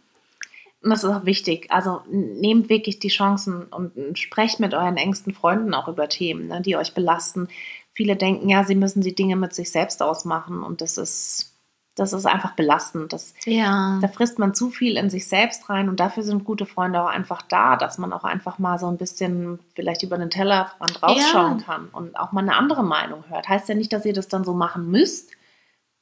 [0.82, 1.66] Und das ist auch wichtig.
[1.70, 6.60] Also nehmt wirklich die Chancen und sprecht mit euren engsten Freunden auch über Themen, ne,
[6.60, 7.48] die euch belasten.
[7.92, 11.55] Viele denken ja, sie müssen die Dinge mit sich selbst ausmachen und das ist,
[11.96, 13.12] das ist einfach belastend.
[13.12, 13.98] Das, Ja.
[14.00, 17.08] da frisst man zu viel in sich selbst rein und dafür sind gute Freunde auch
[17.08, 21.58] einfach da, dass man auch einfach mal so ein bisschen vielleicht über den Tellerrand rausschauen
[21.58, 21.64] Ja.
[21.64, 23.48] kann und auch mal eine andere Meinung hört.
[23.48, 25.30] Heißt ja nicht, dass ihr das dann so machen müsst,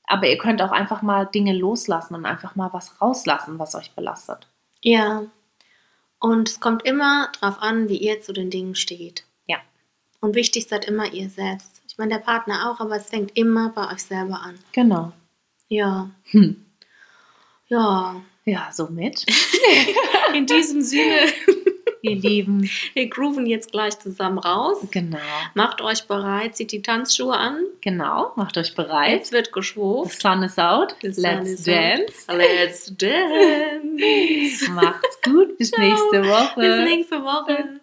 [0.06, 3.92] aber ihr könnt auch einfach mal Dinge loslassen und einfach mal was rauslassen, was euch
[3.94, 4.48] belastet.
[4.82, 5.22] Ja.
[6.18, 9.24] Und es kommt immer drauf an, wie ihr zu den Dingen steht.
[9.46, 9.58] Ja.
[10.20, 11.82] Und wichtig seid immer ihr selbst.
[11.86, 14.56] Ich meine, der Partner auch, aber es fängt immer bei euch selber an.
[14.72, 15.12] Genau.
[15.74, 16.10] Ja.
[16.30, 16.64] Hm.
[17.68, 18.22] Ja.
[18.46, 19.24] Ja, somit,
[20.34, 21.32] In diesem Sinne,
[22.02, 24.76] ihr Lieben, wir grooven jetzt gleich zusammen raus.
[24.90, 25.16] genau,
[25.54, 27.56] Macht euch bereit, zieht die Tanzschuhe an.
[27.80, 29.12] genau, macht euch bereit.
[29.12, 30.20] Jetzt wird The geschwurft.
[30.20, 30.94] sun is out.
[31.00, 32.28] The Let's is dance.
[32.28, 32.36] out.
[32.36, 34.70] Let's dance.
[34.70, 35.56] Macht's gut.
[35.56, 35.80] Bis Ciao.
[35.80, 36.60] nächste Woche.
[36.60, 37.80] Bis nächste Woche.